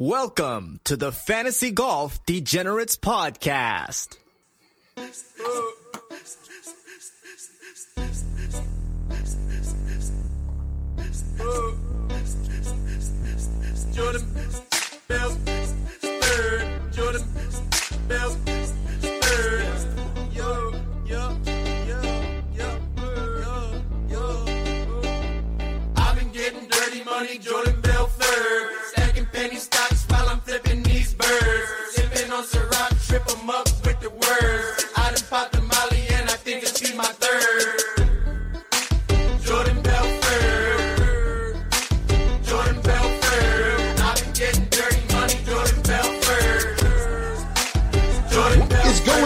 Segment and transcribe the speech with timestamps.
[0.00, 4.16] Welcome to the Fantasy Golf Degenerates Podcast.
[13.92, 14.22] Jordan
[15.08, 15.36] Bell.
[16.92, 17.22] Jordan
[18.06, 18.36] Bell,
[20.32, 20.74] yo,
[21.06, 21.36] yo,
[21.88, 22.00] yo,
[22.54, 22.70] yo,
[24.08, 24.46] yo.
[25.96, 27.67] I've been getting dirty money, Jordan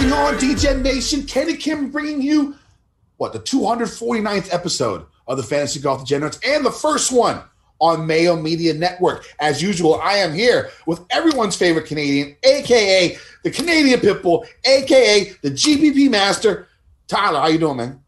[0.08, 1.28] going on, DegenNation?
[1.28, 2.56] Kenny Kim bringing you
[3.18, 7.40] what the 249th episode of the Fantasy Golf Degenerates and the first one
[7.78, 9.26] on Mayo Media Network.
[9.38, 15.50] As usual, I am here with everyone's favorite Canadian, aka the Canadian Pitbull, aka the
[15.50, 16.68] GPP Master.
[17.08, 18.00] Tyler, how you doing, man?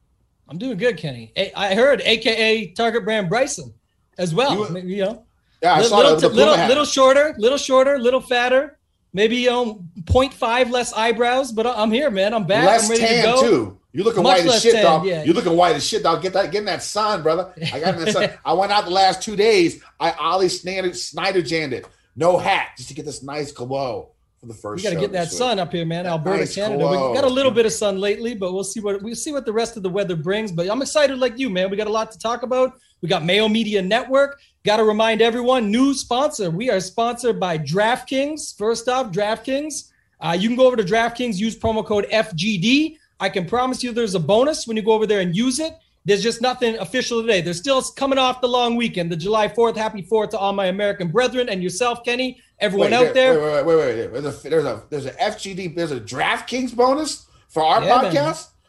[0.49, 1.33] I'm doing good, Kenny.
[1.57, 3.73] I heard, AKA Target Brand Bryson,
[4.19, 4.71] as well.
[4.71, 5.25] You- You, know,
[5.63, 8.79] Yeah, I little, saw little, the, the little, little shorter, little shorter, little fatter.
[9.15, 12.35] Maybe um, you know, 0.5 less eyebrows, but I'm here, man.
[12.35, 12.67] I'm back.
[12.67, 13.41] less I'm ready tan to go.
[13.41, 13.79] too.
[13.93, 15.07] You looking Much white as shit, tan, dog.
[15.07, 15.23] yeah.
[15.23, 16.21] You looking white as shit, dog.
[16.21, 17.55] Get that, get in that sun, brother.
[17.73, 18.31] I got that sun.
[18.45, 19.81] I went out the last two days.
[20.01, 21.87] I Ollie Snyder, Snyder jammed it.
[22.17, 24.09] No hat, just to get this nice glow
[24.41, 24.83] for the We first.
[24.83, 26.07] got to get that sun up here, man.
[26.07, 26.79] Alberta, nice Canada.
[26.81, 27.11] glow.
[27.11, 29.47] We got a little bit of sun lately, but we'll see what we'll see what
[29.47, 30.51] the rest of the weather brings.
[30.51, 31.71] But I'm excited, like you, man.
[31.71, 32.73] We got a lot to talk about.
[33.01, 34.41] We got Mayo Media Network.
[34.65, 36.51] Got to remind everyone, new sponsor.
[36.51, 38.57] We are sponsored by DraftKings.
[38.57, 39.91] First off, DraftKings.
[40.23, 42.97] Uh, you can go over to DraftKings, use promo code FGD.
[43.21, 45.75] I can promise you there's a bonus when you go over there and use it.
[46.07, 47.43] There's just nothing official today.
[47.43, 49.77] They're still coming off the long weekend, the July 4th.
[49.77, 53.39] Happy 4th to all my American brethren and yourself, Kenny, everyone Wait, out there.
[53.39, 54.23] Wait, wait, wait, wait, wait.
[54.23, 55.77] There's a there's a there's a FGD.
[55.77, 58.15] There's a DraftKings bonus for our Yeah, man.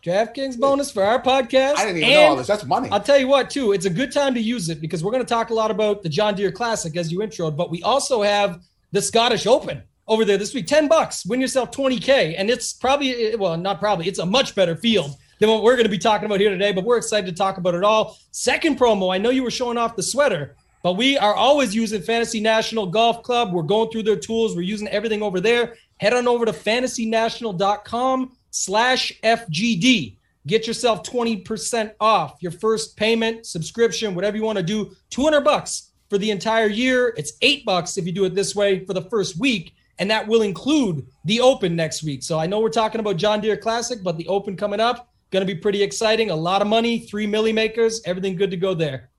[0.06, 1.78] DraftKings bonus for our podcast.
[1.78, 2.46] I didn't even and know all this.
[2.46, 2.90] That's money.
[2.92, 5.24] I'll tell you what, too, it's a good time to use it because we're going
[5.24, 8.22] to talk a lot about the John Deere Classic as you introed, but we also
[8.22, 10.68] have the Scottish Open over there this week.
[10.68, 12.36] 10 bucks, win yourself 20K.
[12.38, 15.76] And it's probably, eh, well, not probably, it's a much better field than what we're
[15.76, 18.16] going to be talking about here today, but we're excited to talk about it all.
[18.30, 20.56] Second promo, I know you were showing off the sweater.
[20.84, 23.52] But we are always using Fantasy National Golf Club.
[23.52, 24.56] We're going through their tools.
[24.56, 25.78] We're using everything over there.
[26.00, 30.18] Head on over to fantasynational.com slash FGD.
[30.48, 34.96] Get yourself 20% off your first payment, subscription, whatever you want to do.
[35.10, 37.14] 200 bucks for the entire year.
[37.18, 39.74] It's eight bucks if you do it this way for the first week.
[39.98, 42.22] And that will include the open next week.
[42.22, 45.46] So I know we're talking about John Deere Classic, but the open coming up, going
[45.46, 46.30] to be pretty exciting.
[46.30, 49.10] A lot of money, three milli makers, everything good to go there.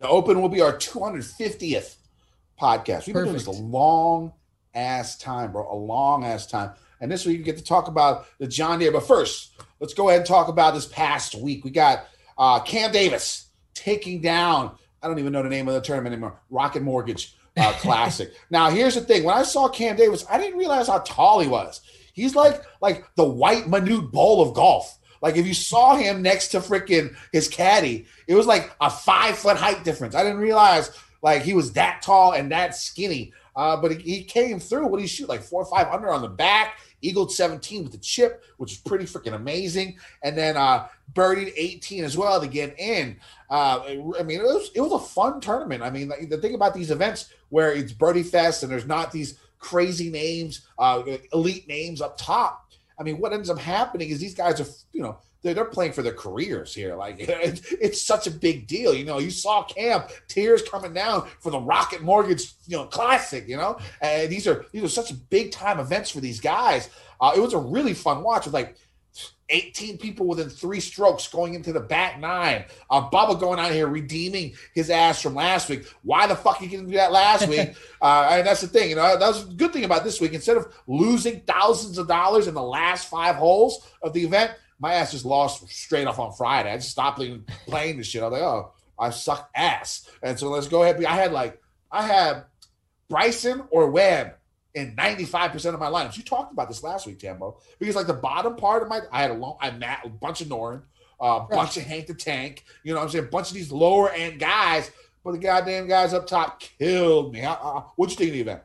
[0.00, 1.96] The Open will be our 250th
[2.60, 3.06] podcast.
[3.06, 4.32] We've been doing this a long
[4.74, 5.70] ass time, bro.
[5.72, 6.72] A long ass time.
[7.04, 8.90] And this week we get to talk about the John Deere.
[8.90, 11.62] But first, let's go ahead and talk about this past week.
[11.62, 12.06] We got
[12.38, 16.40] uh, Cam Davis taking down, I don't even know the name of the tournament anymore,
[16.48, 18.32] Rocket Mortgage uh, Classic.
[18.48, 19.22] now, here's the thing.
[19.22, 21.82] When I saw Cam Davis, I didn't realize how tall he was.
[22.14, 24.98] He's like like the white Manute Bol of golf.
[25.20, 29.36] Like if you saw him next to freaking his caddy, it was like a five
[29.36, 30.14] foot height difference.
[30.14, 30.90] I didn't realize
[31.20, 33.34] like he was that tall and that skinny.
[33.56, 34.86] Uh, but he, he came through.
[34.86, 35.28] What did he shoot?
[35.28, 36.78] Like four or five under on the back.
[37.04, 39.98] Eagled 17 with the chip, which is pretty freaking amazing.
[40.22, 43.18] And then uh birdied 18 as well to get in.
[43.50, 43.80] Uh,
[44.18, 45.82] I mean, it was it was a fun tournament.
[45.82, 49.38] I mean, the thing about these events where it's birdie fest and there's not these
[49.58, 51.02] crazy names, uh,
[51.32, 52.70] elite names up top.
[52.98, 55.92] I mean, what ends up happening is these guys are, you know, they're, they're playing
[55.92, 56.96] for their careers here.
[56.96, 58.92] Like it's, it's such a big deal.
[58.94, 63.46] You know, you saw Cam tears coming down for the Rocket Mortgage, you know, Classic.
[63.46, 66.90] You know, and these are these are such big time events for these guys.
[67.20, 68.76] Uh, it was a really fun watch with like
[69.50, 72.64] 18 people within three strokes going into the bat nine.
[72.88, 75.86] Uh, Bubba going out here redeeming his ass from last week.
[76.02, 77.74] Why the fuck he didn't do that last week?
[78.00, 78.90] Uh, and that's the thing.
[78.90, 80.32] You know, that was a good thing about this week.
[80.32, 84.94] Instead of losing thousands of dollars in the last five holes of the event, my
[84.94, 86.70] ass just lost straight off on Friday.
[86.70, 87.20] I just stopped
[87.66, 88.22] playing, this shit.
[88.22, 90.08] I was like, oh, I suck ass.
[90.22, 91.02] And so let's go ahead.
[91.04, 91.60] I had like,
[91.90, 92.44] I had
[93.08, 94.34] Bryson or Webb
[94.74, 96.16] in 95% of my lineups.
[96.16, 99.22] You talked about this last week, Tambo, because like the bottom part of my, I
[99.22, 100.82] had a long, I met a bunch of Noren,
[101.20, 103.24] a uh, bunch of Hank the Tank, you know what I'm saying?
[103.26, 104.90] A bunch of these lower end guys,
[105.22, 107.42] but the goddamn guys up top killed me.
[107.42, 108.62] What'd you think of the event?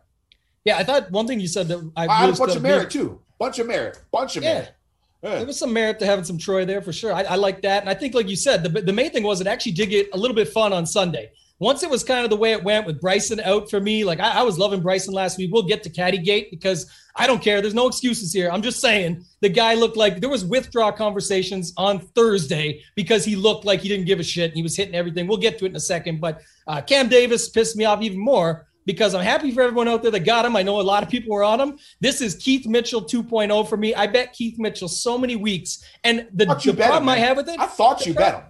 [0.65, 2.89] Yeah, I thought one thing you said that I, I had a bunch of Merritt
[2.89, 3.21] too.
[3.39, 4.01] Bunch of Merritt.
[4.11, 4.53] Bunch of Yeah.
[4.55, 4.75] Merritt.
[5.21, 5.37] Yeah.
[5.37, 7.13] There was some merit to having some Troy there for sure.
[7.13, 7.81] I, I like that.
[7.81, 10.09] And I think, like you said, the, the main thing was it actually did get
[10.13, 11.31] a little bit fun on Sunday.
[11.61, 14.21] Once it was kind of the way it went with Bryson out for me, like
[14.21, 15.51] I, I was loving Bryson last week.
[15.51, 17.59] We'll get to Caddygate because I don't care.
[17.61, 18.49] There's no excuses here.
[18.49, 23.35] I'm just saying the guy looked like there was withdraw conversations on Thursday because he
[23.35, 24.53] looked like he didn't give a shit.
[24.53, 25.27] He was hitting everything.
[25.27, 26.21] We'll get to it in a second.
[26.21, 30.01] But uh, Cam Davis pissed me off even more because I'm happy for everyone out
[30.01, 30.55] there that got him.
[30.55, 31.77] I know a lot of people were on him.
[31.99, 33.93] This is Keith Mitchell 2.0 for me.
[33.93, 35.83] I bet Keith Mitchell so many weeks.
[36.03, 38.43] And the, the bet him, problem I have with it, I thought you bet him.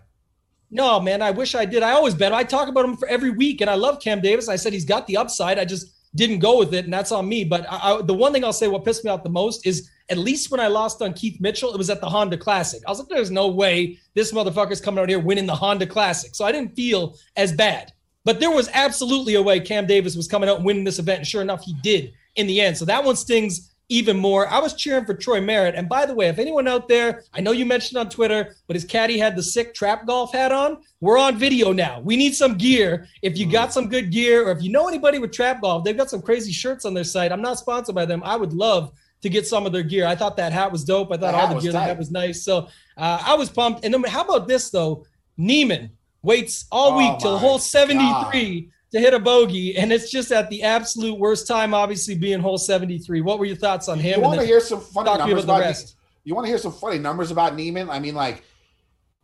[0.72, 1.84] no, man, I wish I did.
[1.84, 2.32] I always bet.
[2.32, 2.38] him.
[2.38, 4.48] I talk about him for every week, and I love Cam Davis.
[4.48, 5.60] I said he's got the upside.
[5.60, 7.44] I just didn't go with it, and that's on me.
[7.44, 9.90] But I, I, the one thing I'll say, what pissed me off the most is
[10.08, 12.82] at least when I lost on Keith Mitchell, it was at the Honda Classic.
[12.88, 16.34] I was like, there's no way this motherfucker's coming out here winning the Honda Classic.
[16.34, 17.92] So I didn't feel as bad.
[18.30, 21.18] But there was absolutely a way Cam Davis was coming out and winning this event.
[21.18, 22.78] And sure enough, he did in the end.
[22.78, 24.48] So that one stings even more.
[24.48, 25.74] I was cheering for Troy Merritt.
[25.74, 28.76] And by the way, if anyone out there, I know you mentioned on Twitter, but
[28.76, 30.78] his caddy had the sick trap golf hat on.
[31.02, 32.02] We're on video now.
[32.02, 33.08] We need some gear.
[33.24, 35.98] If you got some good gear, or if you know anybody with trap golf, they've
[35.98, 37.32] got some crazy shirts on their site.
[37.32, 38.22] I'm not sponsored by them.
[38.24, 38.92] I would love
[39.24, 40.06] to get some of their gear.
[40.06, 41.08] I thought that hat was dope.
[41.12, 41.88] I thought That all the gear they tight.
[41.88, 42.44] had was nice.
[42.44, 43.84] So uh, I was pumped.
[43.86, 45.08] And then how about this though?
[45.36, 45.90] Niemann
[46.22, 50.50] waits all Oh week till hole 73 to hit a bogey, and it's just at
[50.50, 53.22] the absolute worst time, obviously being hole 73.
[53.22, 54.20] What were your thoughts on him?
[54.20, 55.96] You want to hear some funny talk to me numbers about rest.
[56.24, 57.90] You want to hear some funny numbers about Niemann?
[57.90, 58.44] I mean, like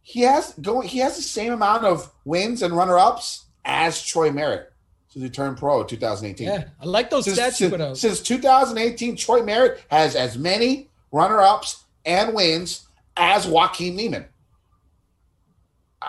[0.02, 0.88] he has going.
[0.88, 4.72] He has the same amount of wins and runner ups as Troy Merritt
[5.16, 6.48] since he turned pro in 2018.
[6.48, 11.40] Yeah, I like those Since, stats since, since 2018, Troy Merritt has as many runner
[11.40, 14.26] ups and wins as Joaquin Niemann.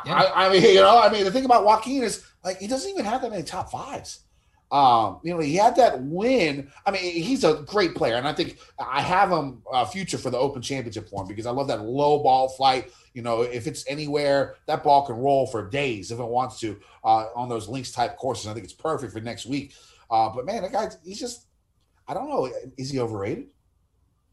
[0.05, 2.91] I, I mean, you know, I mean, the thing about Joaquin is like he doesn't
[2.91, 4.21] even have that many top fives.
[4.73, 6.73] Um, you know, he had that win.
[6.85, 10.31] I mean, he's a great player, and I think I have him uh, future for
[10.31, 12.91] the Open Championship for him because I love that low ball flight.
[13.15, 16.79] You know, if it's anywhere, that ball can roll for days if it wants to
[17.05, 18.49] uh, on those links type courses.
[18.49, 19.75] I think it's perfect for next week.
[20.11, 21.47] Uh, but man, that guy, he's just,
[22.09, 23.47] I don't know, is he overrated?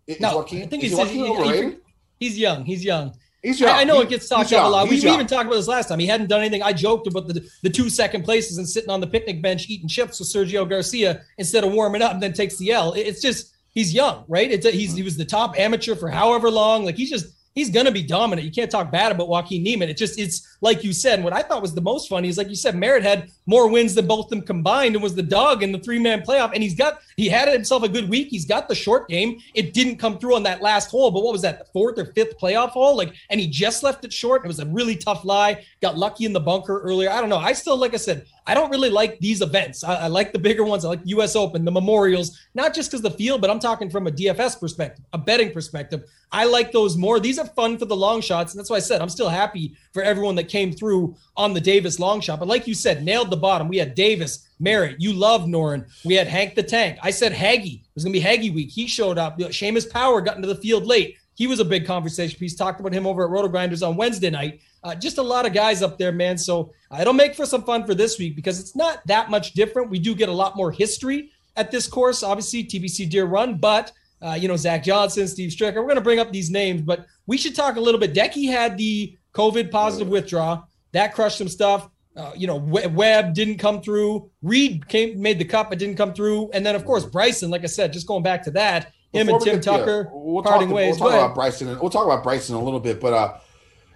[0.07, 1.81] Is No, Joaquin, I think he's, Joaquin he- he- overrated?
[2.19, 2.65] he's young.
[2.65, 3.13] He's young.
[3.44, 3.72] He's young.
[3.72, 4.88] I, I know He- it gets talked about a lot.
[4.90, 6.00] We, we even talked about this last time.
[6.00, 6.63] He hadn't done anything.
[6.63, 9.88] I joked about the, the two second places and sitting on the picnic bench eating
[9.90, 12.94] chips with Sergio Garcia instead of warming up and then takes the L.
[12.94, 14.50] It- It's just he's young, right?
[14.50, 16.86] It's a, he's he was the top amateur for however long.
[16.86, 18.46] Like he's just he's gonna be dominant.
[18.46, 19.90] You can't talk bad about Joaquin Niemann.
[19.90, 21.24] It just it's like you said.
[21.24, 23.96] What I thought was the most funny is like you said, Merritt had more wins
[23.96, 26.54] than both of them combined and was the dog in the three man playoff.
[26.54, 28.30] And he's got he had himself a good week.
[28.30, 29.39] He's got the short game.
[29.54, 32.06] It didn't come through on that last hole, but what was that, the fourth or
[32.06, 32.96] fifth playoff hole?
[32.96, 34.44] Like, and he just left it short.
[34.44, 35.63] It was a really tough lie.
[35.82, 37.10] Got lucky in the bunker earlier.
[37.10, 37.38] I don't know.
[37.38, 39.84] I still, like I said, I don't really like these events.
[39.84, 40.84] I, I like the bigger ones.
[40.84, 44.08] I like US Open, the memorials, not just because the field, but I'm talking from
[44.08, 46.04] a DFS perspective, a betting perspective.
[46.32, 47.20] I like those more.
[47.20, 48.54] These are fun for the long shots.
[48.54, 51.62] And that's why I said I'm still happy for everyone that came through on the
[51.62, 52.40] Davis long shot.
[52.40, 53.68] But like you said, nailed the bottom.
[53.68, 55.00] We had Davis, Merritt.
[55.00, 55.86] You love Noren.
[56.04, 56.98] We had Hank the Tank.
[57.02, 57.82] I said Haggy.
[57.82, 58.72] It was going to be Haggy week.
[58.72, 59.38] He showed up.
[59.40, 61.18] Seamus Power got into the field late.
[61.36, 62.56] He was a big conversation piece.
[62.56, 64.62] Talked about him over at Roto Grinders on Wednesday night.
[64.84, 66.38] Uh, just a lot of guys up there, man.
[66.38, 69.54] So uh, it'll make for some fun for this week because it's not that much
[69.54, 69.90] different.
[69.90, 72.22] We do get a lot more history at this course.
[72.24, 75.75] Obviously, TPC Deere Run, but uh, you know Zach Johnson, Steve Stricker.
[75.75, 78.13] We're going to bring up these names, but we should talk a little bit.
[78.13, 81.90] Decky had the COVID positive withdrawal that crushed some stuff.
[82.16, 84.30] Uh, you know, Webb didn't come through.
[84.44, 86.52] Reed came made the cut, but didn't come through.
[86.54, 89.38] And then of course Bryson, like I said, just going back to that, him Before
[89.38, 91.00] and Tim get Tucker we'll parting talk, ways.
[91.00, 91.70] We'll talk about Bryson.
[91.70, 93.38] and- We'll talk about Bryson a little bit, but uh,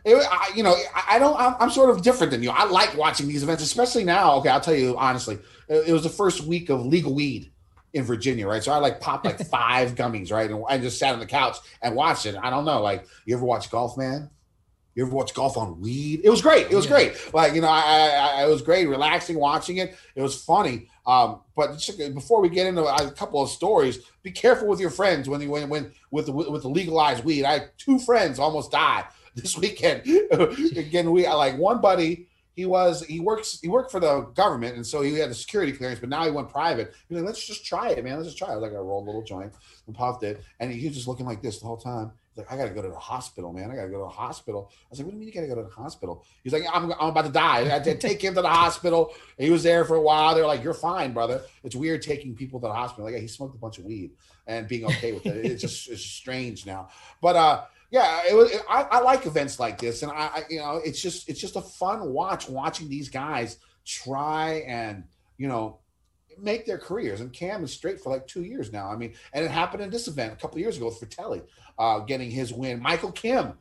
[0.05, 0.75] it, I, you know,
[1.09, 1.37] I, don't.
[1.37, 2.49] I'm, I'm sort of different than you.
[2.49, 4.35] I like watching these events, especially now.
[4.35, 7.51] Okay, I'll tell you honestly, it, it was the first week of legal weed
[7.93, 8.63] in Virginia, right?
[8.63, 11.57] So I like popped like five gummies, right, and I just sat on the couch
[11.81, 12.35] and watched it.
[12.41, 14.29] I don't know, like you ever watch Golf Man?
[14.97, 16.21] You ever watch golf on weed?
[16.23, 16.71] It was great.
[16.71, 17.31] It was great.
[17.31, 19.95] Like you know, I, I, I it was great, relaxing watching it.
[20.15, 20.89] It was funny.
[21.05, 21.79] Um, but
[22.15, 25.51] before we get into a couple of stories, be careful with your friends when you
[25.51, 27.45] when when with the, with the legalized weed.
[27.45, 29.05] I had two friends almost died
[29.41, 30.01] this weekend.
[30.75, 32.27] Again, we like one buddy.
[32.53, 35.71] He was he works he worked for the government, and so he had a security
[35.71, 35.99] clearance.
[35.99, 36.95] But now he went private.
[37.07, 38.17] He's like, let's just try it, man.
[38.17, 38.57] Let's just try it.
[38.57, 39.53] Like, I rolled a little joint
[39.85, 42.11] and puffed it, and he was just looking like this the whole time.
[42.31, 43.69] He's like, I gotta go to the hospital, man.
[43.69, 44.71] I gotta go to the hospital.
[44.71, 46.25] I was like, what do you mean you gotta go to the hospital?
[46.43, 47.59] He's like, I'm, I'm about to die.
[47.59, 49.13] I had take him to the hospital.
[49.37, 50.33] And he was there for a while.
[50.33, 51.43] They're like, you're fine, brother.
[51.63, 53.05] It's weird taking people to the hospital.
[53.05, 54.11] Like, he smoked a bunch of weed
[54.47, 55.45] and being okay with it.
[55.45, 56.89] It's just it's strange now.
[57.21, 58.51] But uh, yeah, it was.
[58.69, 61.55] I, I like events like this, and I, I, you know, it's just it's just
[61.55, 65.03] a fun watch watching these guys try and
[65.37, 65.79] you know
[66.37, 67.21] make their careers.
[67.21, 68.91] And Cam is straight for like two years now.
[68.91, 71.43] I mean, and it happened in this event a couple of years ago with Frittelli,
[71.79, 72.81] uh, getting his win.
[72.81, 73.53] Michael Kim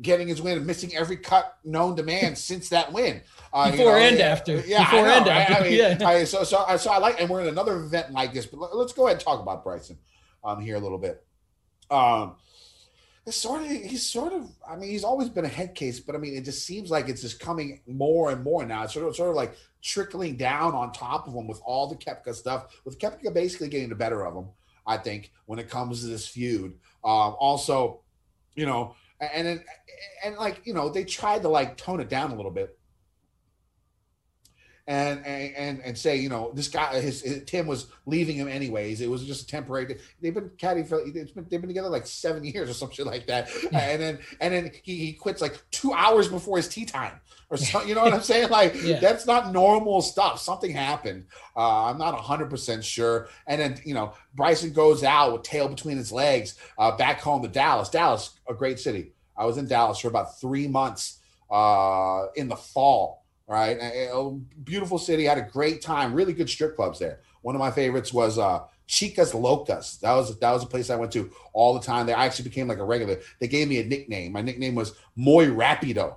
[0.00, 3.20] getting his win and missing every cut known to man since that win.
[3.52, 4.56] Uh, you Before know, and after.
[4.66, 5.98] Yeah, Before I and after, I mean, yeah.
[6.08, 8.46] I- so so I- so I like, and we're in another event like this.
[8.46, 9.98] But let- let's go ahead and talk about Bryson
[10.42, 11.22] um, here a little bit.
[11.90, 12.36] Um,
[13.24, 16.14] it's sort of he's sort of I mean he's always been a head case, but
[16.14, 18.84] I mean it just seems like it's just coming more and more now.
[18.84, 21.96] It's sort of sort of like trickling down on top of him with all the
[21.96, 24.48] Koepka stuff, with Koepka basically getting the better of him.
[24.86, 26.74] I think when it comes to this feud.
[27.04, 28.00] Um, also,
[28.54, 29.64] you know, and and
[30.24, 32.76] and like you know they tried to like tone it down a little bit.
[34.92, 38.46] And, and and and say you know this guy his, his Tim was leaving him
[38.46, 39.00] anyways.
[39.00, 39.96] It was just a temporary.
[40.20, 43.06] They've been caddy for it's been they've been together like seven years or some shit
[43.06, 43.48] like that.
[43.72, 47.56] And then and then he, he quits like two hours before his tea time or
[47.56, 47.88] something.
[47.88, 48.50] You know what I'm saying?
[48.50, 49.00] Like Yeah.
[49.00, 50.40] that's not normal stuff.
[50.40, 51.24] Something happened.
[51.56, 53.28] Uh, I'm not 100 percent sure.
[53.46, 57.40] And then you know Bryson goes out with tail between his legs uh, back home
[57.42, 57.88] to Dallas.
[57.88, 59.12] Dallas, a great city.
[59.38, 61.18] I was in Dallas for about three months
[61.50, 63.21] uh, in the fall.
[63.52, 64.30] Right, a,
[64.64, 65.24] beautiful city.
[65.24, 66.14] Had a great time.
[66.14, 67.20] Really good strip clubs there.
[67.42, 70.00] One of my favorites was uh, Chicas Locas.
[70.00, 72.06] That was that was a place I went to all the time.
[72.06, 73.20] There, I actually became like a regular.
[73.40, 74.32] They gave me a nickname.
[74.32, 76.14] My nickname was Muy Rapido.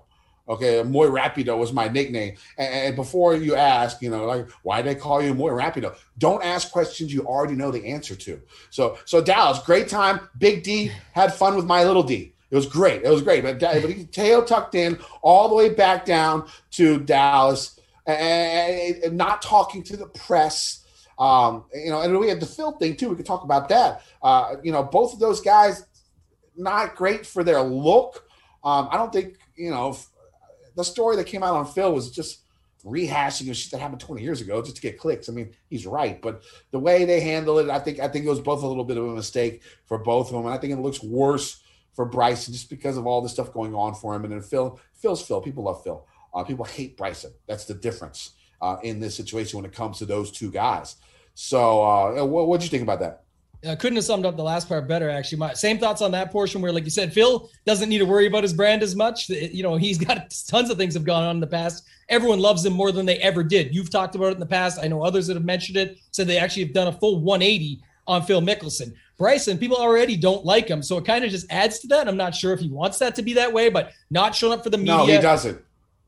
[0.47, 2.37] Okay, Muy Rapido was my nickname.
[2.57, 5.93] And, and before you ask, you know, like why they call you Muy Rapido?
[6.17, 8.41] Don't ask questions you already know the answer to.
[8.69, 10.21] So, so Dallas, great time.
[10.37, 12.34] Big D had fun with my little D.
[12.51, 13.03] It was great.
[13.03, 13.43] It was great.
[13.43, 19.17] But, but he tail tucked in all the way back down to Dallas and, and
[19.17, 20.85] not talking to the press.
[21.17, 23.09] Um, you know, and we had the Phil thing too.
[23.09, 24.03] We could talk about that.
[24.21, 25.85] Uh, you know, both of those guys
[26.55, 28.27] not great for their look.
[28.63, 29.97] Um, I don't think you know
[30.75, 32.41] the story that came out on Phil was just
[32.85, 35.27] rehashing of shit that happened 20 years ago just to get clicks.
[35.27, 38.29] I mean, he's right, but the way they handle it, I think I think it
[38.29, 40.73] was both a little bit of a mistake for both of them, and I think
[40.73, 41.61] it looks worse
[41.95, 44.23] for Bryson just because of all the stuff going on for him.
[44.23, 45.41] And then Phil, Phil's Phil.
[45.41, 46.05] People love Phil.
[46.33, 47.31] Uh, people hate Bryson.
[47.47, 50.97] That's the difference uh, in this situation when it comes to those two guys.
[51.33, 53.23] So, uh, what do you think about that?
[53.67, 55.39] I couldn't have summed up the last part better, actually.
[55.39, 58.27] My same thoughts on that portion where, like you said, Phil doesn't need to worry
[58.27, 59.29] about his brand as much.
[59.29, 61.85] You know, he's got tons of things have gone on in the past.
[62.09, 63.73] Everyone loves him more than they ever did.
[63.73, 64.79] You've talked about it in the past.
[64.81, 67.81] I know others that have mentioned it, said they actually have done a full 180
[68.07, 68.93] on Phil Mickelson.
[69.17, 70.83] Bryson, people already don't like him.
[70.83, 72.07] So it kind of just adds to that.
[72.07, 74.63] I'm not sure if he wants that to be that way, but not showing up
[74.63, 74.97] for the media.
[74.97, 75.59] No, he doesn't.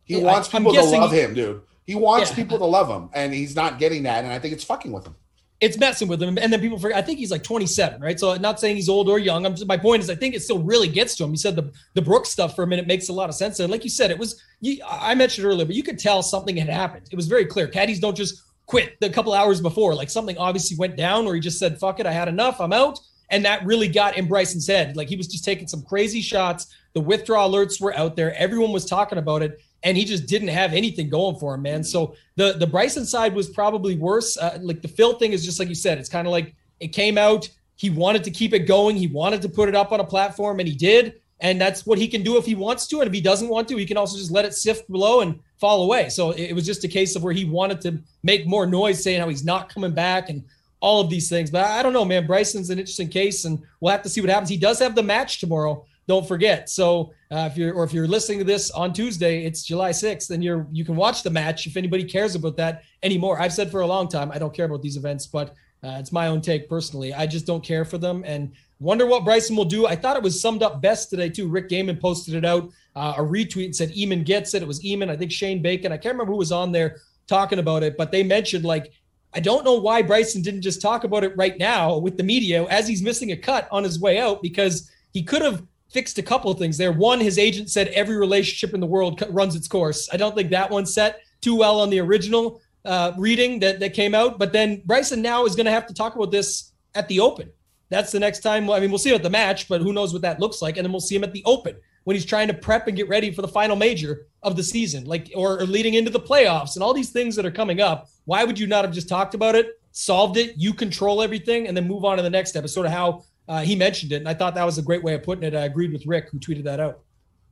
[0.03, 1.61] He Yeah, wants I- people to love him, dude.
[1.85, 2.35] He wants Yeah.
[2.35, 4.23] people to love him, and he's not getting that.
[4.25, 5.15] And I think it's fucking with him.
[5.59, 6.37] it's messing with him.
[6.37, 8.19] And then people forget, I think he's like 27, right?
[8.19, 9.43] So not saying he's old or young.
[9.43, 11.31] I'm just, my point is, I think it still really gets to him.
[11.31, 13.59] You said the, the Brooks stuff for a minute makes a lot of sense.
[13.59, 16.55] And like you said, it was, you, I mentioned earlier, but you could tell something
[16.55, 17.07] had happened.
[17.11, 17.67] It was very clear.
[17.67, 19.95] Caddies don't just quit the couple hours before.
[19.95, 22.73] Like something obviously went down where he just said, fuck it, I had enough, I'm
[22.73, 22.99] out.
[23.29, 24.95] And that really got in Bryson's head.
[24.95, 26.67] Like he was just taking some crazy shots.
[26.93, 28.35] The withdrawal alerts were out there.
[28.35, 29.59] Everyone was talking about it.
[29.83, 31.83] And he just didn't have anything going for him, man.
[31.83, 34.35] So the the Bryson side was probably worse.
[34.35, 35.99] Uh, like the Phil thing is just like you said.
[35.99, 37.47] It's kind of like it came out.
[37.75, 38.95] He wanted to keep it going.
[38.95, 41.21] He wanted to put it up on a platform, and he did.
[41.39, 42.99] And that's what he can do if he wants to.
[42.99, 45.39] And if he doesn't want to, he can also just let it sift below and
[45.59, 46.09] fall away.
[46.09, 49.19] So it, was just a case of where he wanted to make more noise, saying
[49.19, 50.43] how he's not coming back and
[50.79, 51.51] all of these things.
[51.51, 52.25] But I don't know, man.
[52.25, 54.49] Bryson's an interesting case, and we'll have to see what happens.
[54.49, 55.85] He does have the match tomorrow.
[56.07, 56.69] Don't forget.
[56.69, 60.29] So uh, if you're or if you're listening to this on Tuesday, it's July 6th,
[60.29, 63.39] and you're you can watch the match if anybody cares about that anymore.
[63.41, 65.49] I've said for a long time I don't care about these events, but
[65.83, 67.13] uh, it's my own take personally.
[67.13, 69.87] I just don't care for them, and wonder what Bryson will do.
[69.87, 71.47] I thought it was summed up best today too.
[71.47, 74.61] Rick Gehman posted it out, uh, a retweet and said Eamon gets it.
[74.61, 75.91] It was Eamon, I think Shane Bacon.
[75.91, 78.91] I can't remember who was on there talking about it, but they mentioned like
[79.33, 82.63] I don't know why Bryson didn't just talk about it right now with the media
[82.65, 86.23] as he's missing a cut on his way out because he could have fixed a
[86.23, 86.91] couple of things there.
[86.91, 90.09] One, his agent said every relationship in the world runs its course.
[90.11, 93.93] I don't think that one set too well on the original uh, reading that, that
[93.93, 94.39] came out.
[94.39, 97.51] But then Bryson now is going to have to talk about this at the Open.
[97.89, 98.69] That's the next time.
[98.69, 100.77] I mean, we'll see him at the match, but who knows what that looks like.
[100.77, 103.09] And then we'll see him at the Open when he's trying to prep and get
[103.09, 106.75] ready for the final major of the season, like or, or leading into the playoffs
[106.75, 108.09] and all these things that are coming up.
[108.25, 111.75] Why would you not have just talked about it, solved it, you control everything, and
[111.75, 112.65] then move on to the next step?
[112.69, 115.15] Sort of how uh, he mentioned it, and I thought that was a great way
[115.15, 115.53] of putting it.
[115.53, 116.99] I agreed with Rick, who tweeted that out.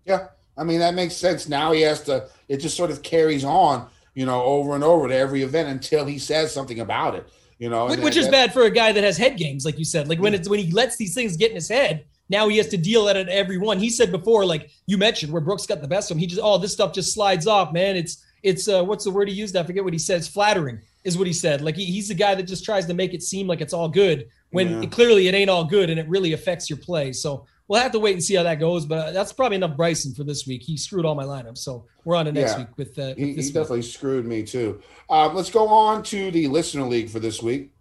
[0.05, 0.27] Yeah,
[0.57, 1.49] I mean that makes sense.
[1.49, 2.29] Now he has to.
[2.47, 6.05] It just sort of carries on, you know, over and over to every event until
[6.05, 7.27] he says something about it.
[7.59, 9.63] You know, Which, which that- is that- bad for a guy that has head games,
[9.65, 10.07] like you said.
[10.09, 12.67] Like when it's when he lets these things get in his head, now he has
[12.69, 13.79] to deal at it every one.
[13.79, 16.41] He said before, like you mentioned, where Brooks got the best of him, he just
[16.43, 17.95] oh this stuff just slides off, man.
[17.95, 19.55] It's it's uh, what's the word he used?
[19.55, 20.17] I forget what he said.
[20.17, 21.61] It's flattering, is what he said.
[21.61, 23.89] Like he, he's the guy that just tries to make it seem like it's all
[23.89, 24.81] good when Yeah.
[24.83, 27.11] it- clearly it ain't all good and it really affects your play.
[27.13, 28.85] So we'll have to wait and see how that goes.
[28.85, 30.61] But that's probably enough Bryson for this week.
[30.63, 32.57] He screwed all my lineups, so we're on to next Yeah.
[32.59, 34.81] week with, uh, with He, he definitely screwed me too.
[35.09, 37.71] Um, let's go on to the listener league for this week.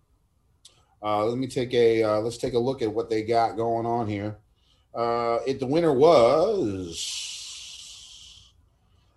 [1.02, 3.84] Uh, let me take a uh, let's take a look at what they got going
[3.84, 4.38] on here.
[4.94, 8.40] Uh, it the winner was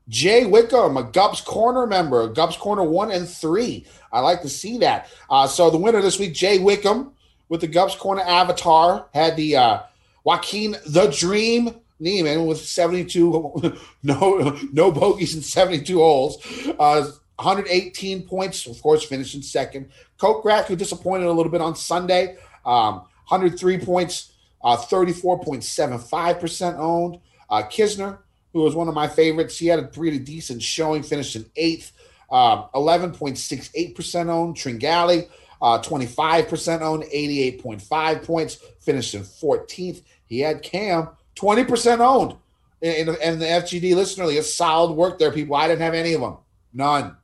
[0.09, 3.86] Jay Wickham, a Gups Corner member, Gups Corner one and three.
[4.12, 5.07] I like to see that.
[5.29, 7.12] Uh, so the winner this week, Jay Wickham,
[7.50, 9.79] with the Gups Corner avatar, had the uh,
[10.27, 16.46] Joaquin the Dream Niemann with 72 no no bogeys and 72 holes.
[16.77, 19.89] Uh, 118 points, of course, finishing second.
[20.19, 22.96] Kokrak, who disappointed a little bit on Sunday, um,
[23.29, 24.34] 103 points,
[24.65, 27.19] uh, 34.75% owned.
[27.50, 28.17] Uh, Kisner,
[28.51, 31.93] who was one of my favorites, he had a pretty decent showing, finished in eighth,
[32.31, 34.57] um, 11.68% owned.
[34.57, 35.29] Tringale,
[35.62, 40.01] uh, 25% owned, 88.5 points, finished in 14th.
[40.27, 42.36] He had Cam, 20% owned.
[42.81, 45.55] And, the FGD listener league, solid work there, people.
[45.55, 46.38] I didn't have any of them.
[46.74, 47.15] None.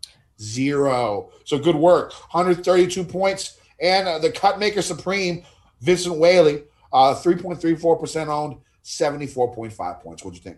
[0.41, 1.29] Zero.
[1.45, 2.11] So good work.
[2.31, 3.59] 132 points.
[3.79, 5.43] And uh, the cut maker supreme,
[5.81, 10.23] Vincent Whaley, uh, 3.34% owned, 74.5 points.
[10.23, 10.57] What'd you think?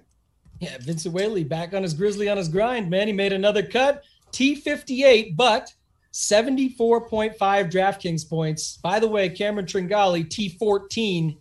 [0.60, 3.08] Yeah, Vincent Whaley back on his Grizzly on his grind, man.
[3.08, 4.04] He made another cut.
[4.32, 5.74] T58, but
[6.14, 8.78] 74.5 DraftKings points.
[8.78, 11.38] By the way, Cameron Tringale, T14,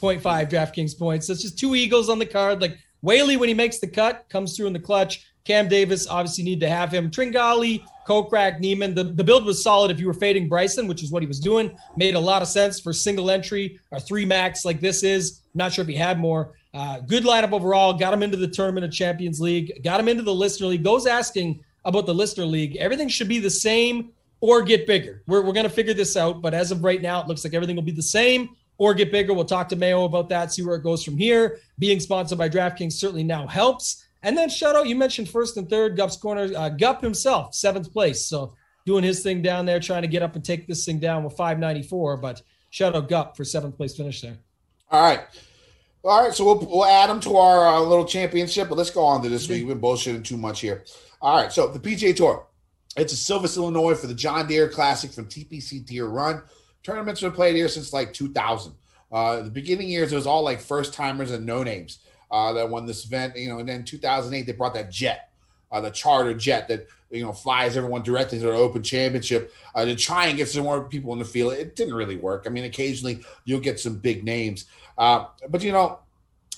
[0.00, 1.26] 88.5 DraftKings points.
[1.26, 2.60] That's just two Eagles on the card.
[2.60, 5.26] Like Whaley, when he makes the cut, comes through in the clutch.
[5.44, 7.10] Cam Davis, obviously need to have him.
[7.10, 8.94] Tringale, Kokrak, Niemann.
[8.94, 11.40] The, the build was solid if you were fading Bryson, which is what he was
[11.40, 11.76] doing.
[11.96, 15.40] Made a lot of sense for single entry or three max like this is.
[15.54, 16.54] Not sure if he had more.
[16.74, 17.94] Uh, good lineup overall.
[17.94, 19.82] Got him into the Tournament of Champions League.
[19.82, 20.84] Got him into the Listener League.
[20.84, 25.22] Those asking about the Listener League, everything should be the same or get bigger.
[25.26, 26.42] We're, we're going to figure this out.
[26.42, 29.12] But as of right now, it looks like everything will be the same or get
[29.12, 29.34] bigger.
[29.34, 31.58] We'll talk to Mayo about that, see where it goes from here.
[31.78, 34.06] Being sponsored by DraftKings certainly now helps.
[34.22, 36.50] And then shout out, you mentioned first and third, Gup's corner.
[36.56, 38.24] Uh, Gup himself, seventh place.
[38.24, 38.54] So
[38.86, 41.36] doing his thing down there, trying to get up and take this thing down with
[41.36, 42.16] 594.
[42.16, 44.38] But shout out Gup for seventh place finish there.
[44.90, 45.20] All right.
[46.04, 49.04] All right, so we'll, we'll add them to our uh, little championship, but let's go
[49.04, 49.66] on to this week.
[49.66, 50.84] We've been bullshitting too much here.
[51.20, 52.46] All right, so the PGA Tour.
[52.96, 56.42] It's in Silvis, Illinois for the John Deere Classic from TPC Deere Run.
[56.88, 58.72] Tournaments have been played here since like 2000.
[59.12, 61.98] Uh, the beginning years, it was all like first timers and no names
[62.30, 63.36] uh, that won this event.
[63.36, 65.28] You know, and then 2008 they brought that jet,
[65.70, 69.84] uh, the charter jet that you know flies everyone directly to the Open Championship uh,
[69.84, 71.52] to try and get some more people in the field.
[71.52, 72.44] It didn't really work.
[72.46, 74.64] I mean, occasionally you'll get some big names,
[74.96, 75.98] uh, but you know,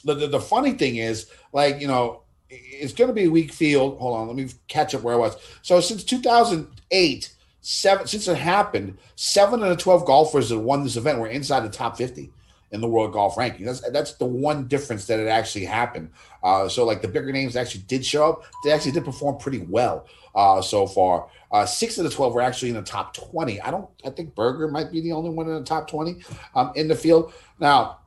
[0.04, 3.52] the, the the funny thing is, like you know, it's going to be a weak
[3.52, 3.98] field.
[3.98, 5.36] Hold on, let me catch up where I was.
[5.62, 10.96] So since 2008, seven since it happened, seven of the 12 golfers that won this
[10.96, 12.31] event were inside the top 50
[12.73, 13.66] in the world golf ranking.
[13.66, 16.11] That's that's the one difference that it actually happened.
[16.42, 18.44] Uh, so like the bigger names actually did show up.
[18.64, 21.29] They actually did perform pretty well uh, so far.
[21.51, 23.61] Uh, six of the 12 were actually in the top 20.
[23.61, 23.88] I don't.
[24.05, 26.23] I think Berger might be the only one in the top 20
[26.55, 27.33] um, in the field.
[27.59, 27.99] Now,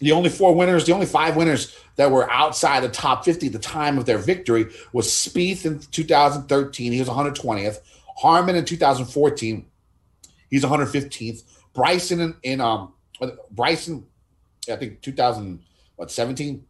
[0.00, 3.52] the only four winners, the only five winners that were outside the top 50 at
[3.52, 6.92] the time of their victory was Spieth in 2013.
[6.92, 7.78] He was 120th.
[8.16, 9.66] Harman in 2014.
[10.50, 11.42] He's 115th.
[11.74, 12.92] Bryson in, in um
[13.50, 14.06] Bryson,
[14.70, 15.60] I think 2000
[15.96, 16.64] what 17,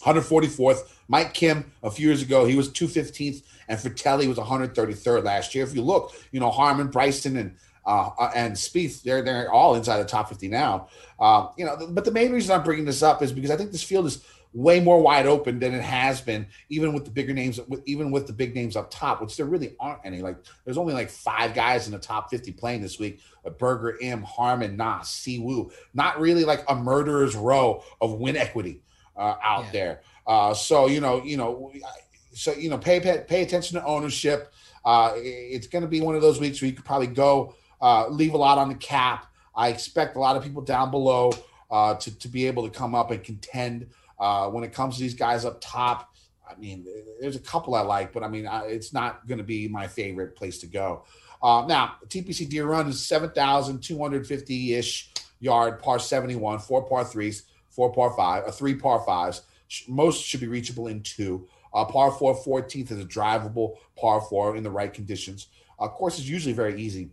[0.00, 0.80] 144th.
[1.08, 5.64] Mike Kim a few years ago he was 215th, and Frittelli was 133rd last year.
[5.64, 9.74] If you look, you know Harman, Bryson, and uh, uh, and Spieth, they're they're all
[9.74, 10.88] inside the top 50 now.
[11.18, 13.72] Uh, you know, but the main reason I'm bringing this up is because I think
[13.72, 14.24] this field is
[14.58, 18.10] way more wide open than it has been, even with the bigger names, with, even
[18.10, 20.20] with the big names up top, which there really aren't any.
[20.20, 23.20] Like there's only like five guys in the top 50 playing this week:
[23.58, 25.72] Berger, M, Harman, Nas, Siwoo.
[25.94, 28.82] Not really like a murderer's row of win equity
[29.16, 29.70] uh, out Yeah.
[29.72, 30.00] there.
[30.26, 31.72] Uh, so you know, you know,
[32.32, 34.52] so you know, pay pay, pay attention to ownership.
[34.84, 38.08] Uh, it's going to be one of those weeks where you could probably go uh,
[38.08, 39.26] leave a lot on the cap.
[39.54, 41.32] I expect a lot of people down below
[41.70, 43.86] uh, to to be able to come up and contend
[44.18, 46.14] uh, when it comes to these guys up top.
[46.48, 46.86] I mean,
[47.20, 49.86] there's a couple I like, but I mean, I, it's not going to be my
[49.86, 51.04] favorite place to go.
[51.42, 57.92] Uh, now, TPC Deere Run is 7,250 ish yard, par 71, four par threes, four
[57.92, 59.42] par five, uh, three par fives.
[59.86, 61.46] Most should be reachable in two.
[61.72, 65.48] Uh, par four, 14th is a drivable par four in the right conditions.
[65.78, 67.10] Uh, course is usually very easy.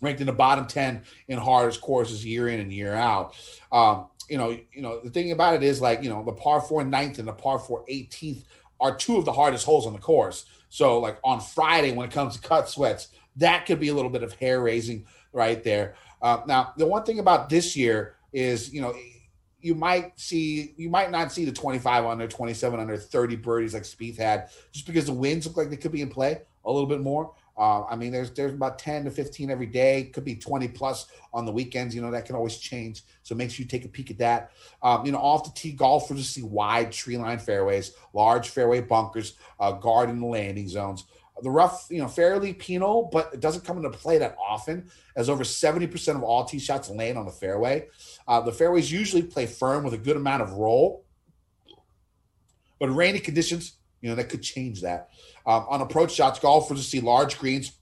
[0.00, 3.34] Ranked in the bottom 10 in hardest courses year in and year out.
[3.70, 6.60] Um, you know, you know, the thing about it is like, you know, the par
[6.60, 8.44] four ninth and the par four 18th
[8.80, 10.46] are two of the hardest holes on the course.
[10.68, 14.10] So, like on Friday, when it comes to cut sweats, that could be a little
[14.10, 15.94] bit of hair raising right there.
[16.20, 18.94] Uh, now, the one thing about this year is, you know,
[19.60, 23.84] you might see, you might not see the 25 under, 27 under, 30 birdies like
[23.84, 26.88] Spieth had, just because the winds look like they could be in play a little
[26.88, 27.32] bit more.
[27.56, 30.10] Uh, I mean, there's there's about 10 to 15 every day.
[30.12, 31.94] Could be 20 plus on the weekends.
[31.94, 33.02] You know, that can always change.
[33.22, 34.52] So make sure you take a peek at that.
[34.82, 38.80] Um, you know, off the tee golfers to see wide tree line fairways, large fairway
[38.80, 41.04] bunkers, uh, garden landing zones.
[41.42, 45.28] The rough, you know, fairly penal, but it doesn't come into play that often, as
[45.28, 47.88] over 70% of all tee shots land on the fairway.
[48.28, 51.04] Uh, the fairways usually play firm with a good amount of roll,
[52.78, 55.08] but rainy conditions, you know, that could change that.
[55.46, 57.72] Um, on approach shots, golfers see large greens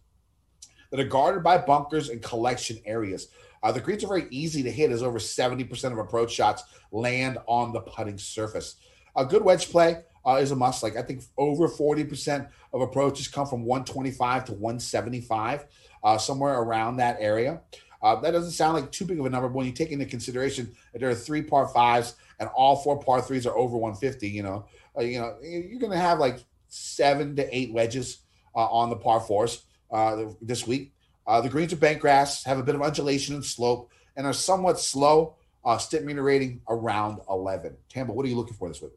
[0.90, 3.28] that are guarded by bunkers and collection areas.
[3.62, 7.38] Uh, the greens are very easy to hit, as over 70% of approach shots land
[7.46, 8.76] on the putting surface.
[9.16, 10.82] A good wedge play uh, is a must.
[10.82, 15.66] Like I think over 40% of approaches come from 125 to 175,
[16.02, 17.60] uh, somewhere around that area.
[18.02, 20.06] Uh, that doesn't sound like too big of a number, but when you take into
[20.06, 24.26] consideration that there are three par fives and all four par threes are over 150,
[24.26, 24.64] you know,
[24.96, 28.18] uh, you know, you're going to have like seven to eight wedges
[28.54, 30.94] uh, on the par fours uh, this week.
[31.26, 34.32] Uh, the greens are bent grass, have a bit of undulation and slope, and are
[34.32, 35.36] somewhat slow.
[35.62, 37.76] Uh, Stimpmeter rating around 11.
[37.90, 38.92] Tampa, what are you looking for this week?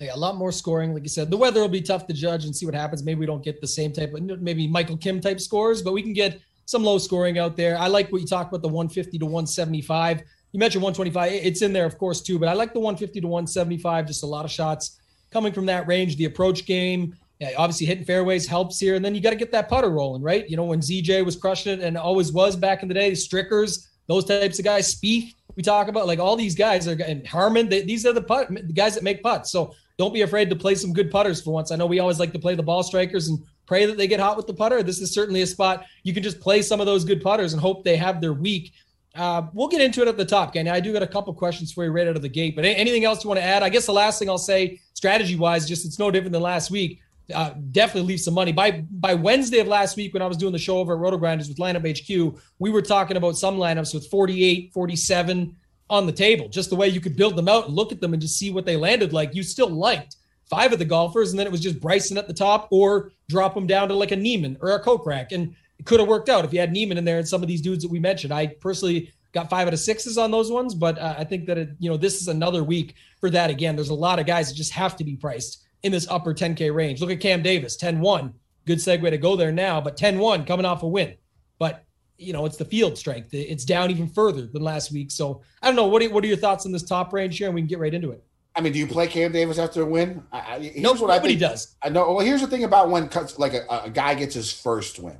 [0.00, 0.94] A lot more scoring.
[0.94, 3.04] Like you said, the weather will be tough to judge and see what happens.
[3.04, 6.02] Maybe we don't get the same type of maybe Michael Kim type scores, but we
[6.02, 7.78] can get some low scoring out there.
[7.78, 10.22] I like what you talked about the 150 to 175.
[10.52, 11.32] You mentioned 125.
[11.32, 14.06] It's in there, of course, too, but I like the 150 to 175.
[14.06, 14.98] Just a lot of shots
[15.32, 16.16] coming from that range.
[16.16, 17.16] The approach game,
[17.56, 18.94] obviously hitting fairways helps here.
[18.94, 20.48] And then you got to get that putter rolling, right?
[20.48, 23.88] You know, when ZJ was crushing it and always was back in the day, Strickers,
[24.06, 27.68] those types of guys, Spieth, we talk about like all these guys are and Harman.
[27.68, 29.50] They, these are the putt the guys that make putts.
[29.50, 31.70] So don't be afraid to play some good putters for once.
[31.70, 34.20] I know we always like to play the ball strikers and pray that they get
[34.20, 34.82] hot with the putter.
[34.82, 37.60] This is certainly a spot you can just play some of those good putters and
[37.60, 38.72] hope they have their week.
[39.14, 40.70] Uh, we'll get into it at the top, Kenny.
[40.70, 42.56] I do got a couple questions for you right out of the gate.
[42.56, 43.62] But anything else you want to add?
[43.62, 46.70] I guess the last thing I'll say, strategy wise, just it's no different than last
[46.70, 47.00] week.
[47.32, 48.52] Uh, definitely leave some money.
[48.52, 51.18] By by Wednesday of last week, when I was doing the show over at Roto
[51.18, 55.56] Grinders with Lineup HQ, we were talking about some lineups with 48, 47
[55.88, 58.12] on the table, just the way you could build them out and look at them
[58.12, 59.34] and just see what they landed like.
[59.34, 60.16] You still liked
[60.48, 63.54] five of the golfers, and then it was just Bryson at the top, or drop
[63.54, 66.44] them down to like a Niemann or a Kokrak, and it could have worked out
[66.44, 68.32] if you had Niemann in there and some of these dudes that we mentioned.
[68.32, 71.58] I personally got five out of sixes on those ones, but uh, I think that
[71.58, 73.50] it, you know this is another week for that.
[73.50, 76.32] Again, there's a lot of guys that just have to be priced in this upper
[76.32, 77.00] 10K range.
[77.00, 78.32] Look at Cam Davis, 10-1.
[78.66, 81.16] Good segue to go there now, but 10-1 coming off a win.
[81.58, 81.84] But
[82.18, 83.30] you know, it's the field strength.
[83.34, 85.10] It's down even further than last week.
[85.10, 85.88] So I don't know.
[85.88, 87.48] What are, what are your thoughts on this top range here?
[87.48, 88.22] And we can get right into it.
[88.54, 90.22] I mean, do you play Cam Davis after a win?
[90.30, 91.40] I, I, here's No, what I nobody think.
[91.40, 91.74] does.
[91.82, 92.12] I know.
[92.12, 95.16] Well, here's the thing about when cuts like a, a guy gets his first win.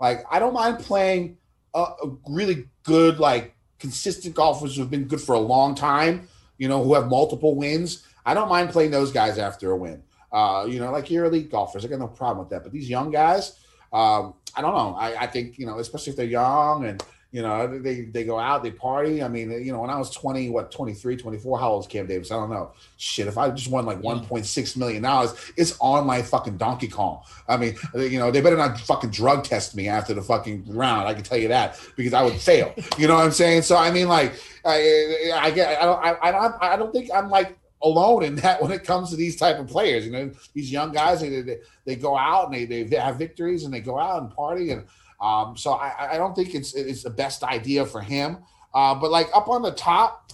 [0.00, 1.36] Like I don't mind playing
[1.74, 6.28] a, a really good, like consistent golfers who've been good for a long time.
[6.58, 8.06] You know, who have multiple wins.
[8.26, 10.02] I don't mind playing those guys after a win.
[10.32, 12.62] Uh, you know, like your elite golfers, I got no problem with that.
[12.62, 13.58] But these young guys,
[13.92, 14.94] um, I don't know.
[14.94, 18.38] I, I think you know, especially if they're young and you know they they go
[18.38, 19.22] out, they party.
[19.22, 22.06] I mean, you know, when I was 20, what 23, 24, how old is Cam
[22.06, 22.32] Davis?
[22.32, 22.72] I don't know.
[22.96, 24.06] Shit, if I just won like hmm.
[24.06, 27.22] 1.6 million dollars, it's on my fucking Donkey Kong.
[27.46, 31.06] I mean, you know, they better not fucking drug test me after the fucking round.
[31.06, 32.74] I can tell you that because I would fail.
[32.98, 33.62] You know what I'm saying?
[33.62, 37.08] So I mean, like, I I get I don't I, I don't I don't think
[37.14, 40.04] I'm like alone in that when it comes to these type of players.
[40.04, 43.64] You know, these young guys, they, they, they go out and they, they have victories
[43.64, 44.70] and they go out and party.
[44.70, 44.84] And
[45.20, 48.38] um, so I, I don't think it's it's the best idea for him.
[48.72, 50.32] Uh, but like up on the top,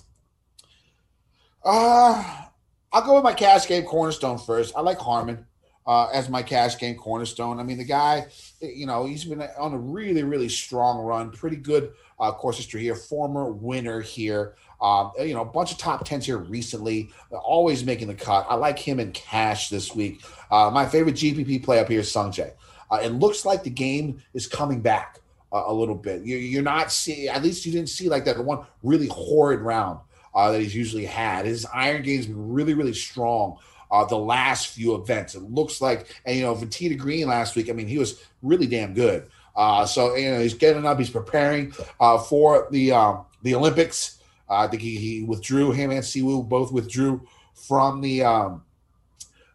[1.64, 2.44] uh,
[2.92, 4.74] I'll go with my cash game cornerstone first.
[4.76, 5.46] I like Harman
[5.86, 7.60] uh, as my cash game cornerstone.
[7.60, 8.26] I mean, the guy,
[8.60, 11.30] you know, he's been on a really, really strong run.
[11.30, 12.94] Pretty good uh, course history here.
[12.94, 14.56] Former winner here.
[14.80, 17.10] Um, you know, a bunch of top tens here recently.
[17.30, 18.46] Always making the cut.
[18.48, 20.22] I like him in cash this week.
[20.50, 22.52] Uh, my favorite GPP play up here is Sung Jae.
[22.90, 25.20] Uh, it looks like the game is coming back
[25.52, 26.22] uh, a little bit.
[26.22, 30.00] You, you're not seeing, at least you didn't see like that one really horrid round
[30.34, 31.46] uh, that he's usually had.
[31.46, 33.58] His iron game's been really, really strong
[33.90, 35.34] uh, the last few events.
[35.34, 38.66] It looks like, and you know, Vantita Green last week, I mean, he was really
[38.66, 39.28] damn good.
[39.54, 44.18] Uh, so you know, he's getting up, he's preparing uh, for the um, the Olympics.
[44.48, 45.72] I think he, he withdrew.
[45.72, 48.62] Him and Siwoo both withdrew from the um,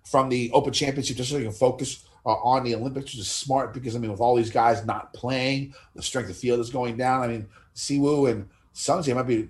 [0.04, 3.30] from the Open Championship just so he can focus uh, on the Olympics, which is
[3.30, 6.70] smart because I mean, with all these guys not playing, the strength of field is
[6.70, 7.22] going down.
[7.22, 9.50] I mean, Siwoo and Sungjae might be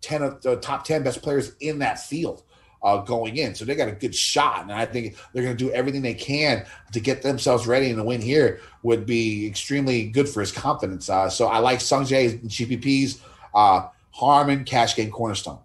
[0.00, 2.42] ten of the top ten best players in that field
[2.82, 3.54] uh, going in.
[3.54, 4.62] So they got a good shot.
[4.62, 7.90] And I think they're going to do everything they can to get themselves ready.
[7.90, 11.10] And the win here would be extremely good for his confidence.
[11.10, 13.20] Uh, so I like Sung Jae's GPPs,
[13.54, 15.58] uh, Harman, Cash Game Cornerstone.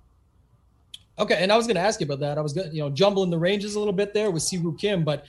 [1.19, 2.39] Okay, and I was going to ask you about that.
[2.39, 5.03] I was gonna, you know, jumbling the ranges a little bit there with Siwoo Kim,
[5.03, 5.25] but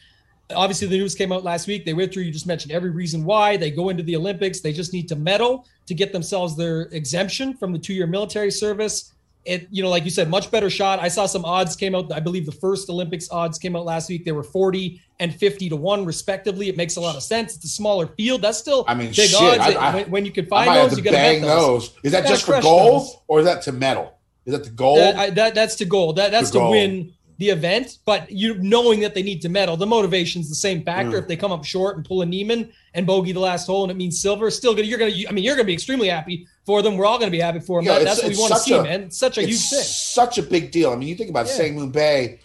[0.55, 1.85] obviously the news came out last week.
[1.85, 2.25] They went through.
[2.25, 3.57] You just mentioned every reason why.
[3.57, 4.61] They go into the Olympics.
[4.61, 9.13] They just need to medal to get themselves their exemption from the two-year military service.
[9.45, 11.01] It you know like you said much better shot.
[11.01, 12.11] I saw some odds came out.
[12.11, 14.25] I believe the first olympics odds came out last week.
[14.25, 16.71] They were 40 and 50 to 1 respectively.
[16.71, 17.55] It makes a lot of sense.
[17.55, 18.41] It's a smaller field.
[18.41, 19.61] That's still i mean big shit, odds.
[19.61, 21.93] I, I, when, when, you can find those you gotta bang those.
[21.93, 22.01] those.
[22.05, 24.15] is that just for gold or is that to medal
[24.47, 27.13] is that the goal that, I, that, that's to goal that, that's to, to win
[27.39, 31.17] the event, but you knowing that they need to medal, the motivation's the same factor.
[31.17, 31.23] Mm.
[31.23, 33.91] If they come up short and pull a Niemann and bogey the last hole and
[33.91, 36.83] it means silver, still gonna you're gonna I mean you're gonna be extremely happy for
[36.83, 36.97] them.
[36.97, 37.87] We're all gonna be happy for them.
[37.87, 39.03] Yeah, that's what we want to see, a, man.
[39.05, 39.81] It's such a huge thing.
[39.81, 40.91] Such a big deal.
[40.91, 41.53] I mean, you think about yeah.
[41.53, 42.39] Sang Moon Bae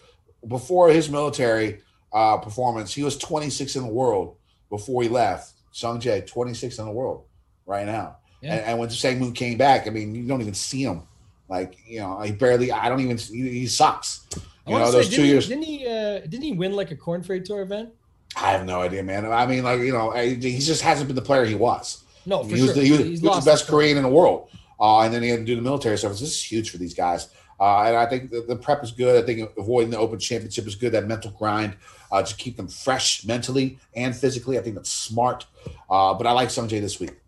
[0.47, 1.81] before his military
[2.13, 4.37] uh, performance, he was 26 in the world
[4.69, 5.53] before he left.
[5.71, 7.25] Sung Jae, 26 in the world
[7.65, 8.17] right now.
[8.41, 8.55] Yeah.
[8.55, 11.03] And, and when Sang Moon came back, I mean, you don't even see him.
[11.47, 14.27] Like, you know, he barely, I don't even, he, he sucks.
[14.69, 15.47] You know, those say, two didn't years.
[15.47, 15.87] He, didn't he?
[15.87, 17.89] Uh, didn't he win like a Corn Ferry Tour event?
[18.35, 19.25] I have no idea, man.
[19.25, 22.03] I mean, like you know, he just hasn't been the player he was.
[22.25, 22.65] No, for he sure.
[22.67, 25.23] Was the, he was, he was the best Korean in the world, uh, and then
[25.23, 26.19] he had to do the military service.
[26.19, 27.29] This is huge for these guys,
[27.59, 29.21] uh, and I think the, the, prep is good.
[29.21, 30.91] I think avoiding the Open Championship is good.
[30.91, 31.75] That mental grind
[32.11, 34.57] uh, to keep them fresh mentally and physically.
[34.59, 35.45] I think that's smart.
[35.89, 37.19] Uh, but I like Sung Jae this week.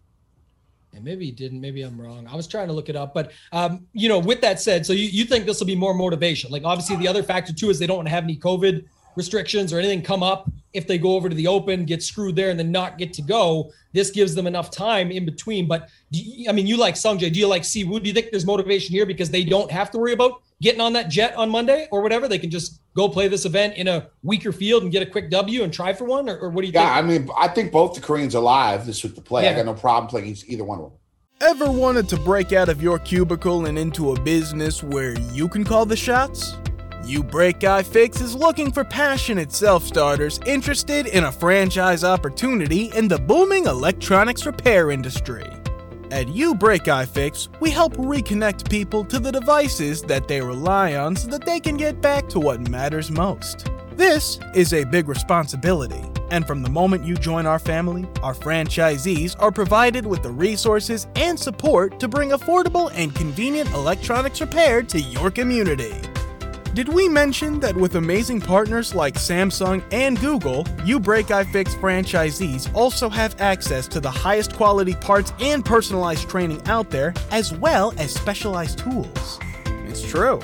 [0.94, 1.62] And maybe he didn't.
[1.62, 2.28] Maybe I'm wrong.
[2.28, 4.94] I was trying to look it up, but um, you know, with that said, so
[4.94, 6.52] you, you think this will be more motivation?
[6.52, 10.02] Like obviously, the other factor too is they don't have any COVID restrictions or anything
[10.02, 12.98] come up if they go over to the open, get screwed there, and then not
[12.98, 13.72] get to go.
[13.94, 15.68] This gives them enough time in between.
[15.68, 17.32] But you, I mean, you like Sungjae?
[17.32, 18.02] Do you like Siwoo?
[18.02, 20.94] Do you think there's motivation here because they don't have to worry about getting on
[20.94, 22.28] that jet on Monday or whatever?
[22.28, 25.30] They can just go play this event in a weaker field and get a quick
[25.30, 27.06] W and try for one, or, or what do you yeah, think?
[27.06, 29.44] I mean, I think both the Koreans are live this week to play.
[29.44, 29.52] Yeah.
[29.52, 30.94] I got no problem playing either one of them.
[31.42, 35.64] Ever wanted to break out of your cubicle and into a business where you can
[35.64, 36.56] call the shots?
[37.04, 43.08] You Break iFix is looking for passionate self starters interested in a franchise opportunity in
[43.08, 45.46] the booming electronics repair industry.
[46.12, 51.16] At You Break iFix, we help reconnect people to the devices that they rely on
[51.16, 53.68] so that they can get back to what matters most.
[53.96, 59.36] This is a big responsibility, and from the moment you join our family, our franchisees
[59.40, 65.00] are provided with the resources and support to bring affordable and convenient electronics repair to
[65.00, 65.94] your community.
[66.74, 72.74] Did we mention that with amazing partners like Samsung and Google, You Break iFix franchisees
[72.74, 77.94] also have access to the highest quality parts and personalized training out there, as well
[77.98, 79.38] as specialized tools?
[79.86, 80.40] It's true.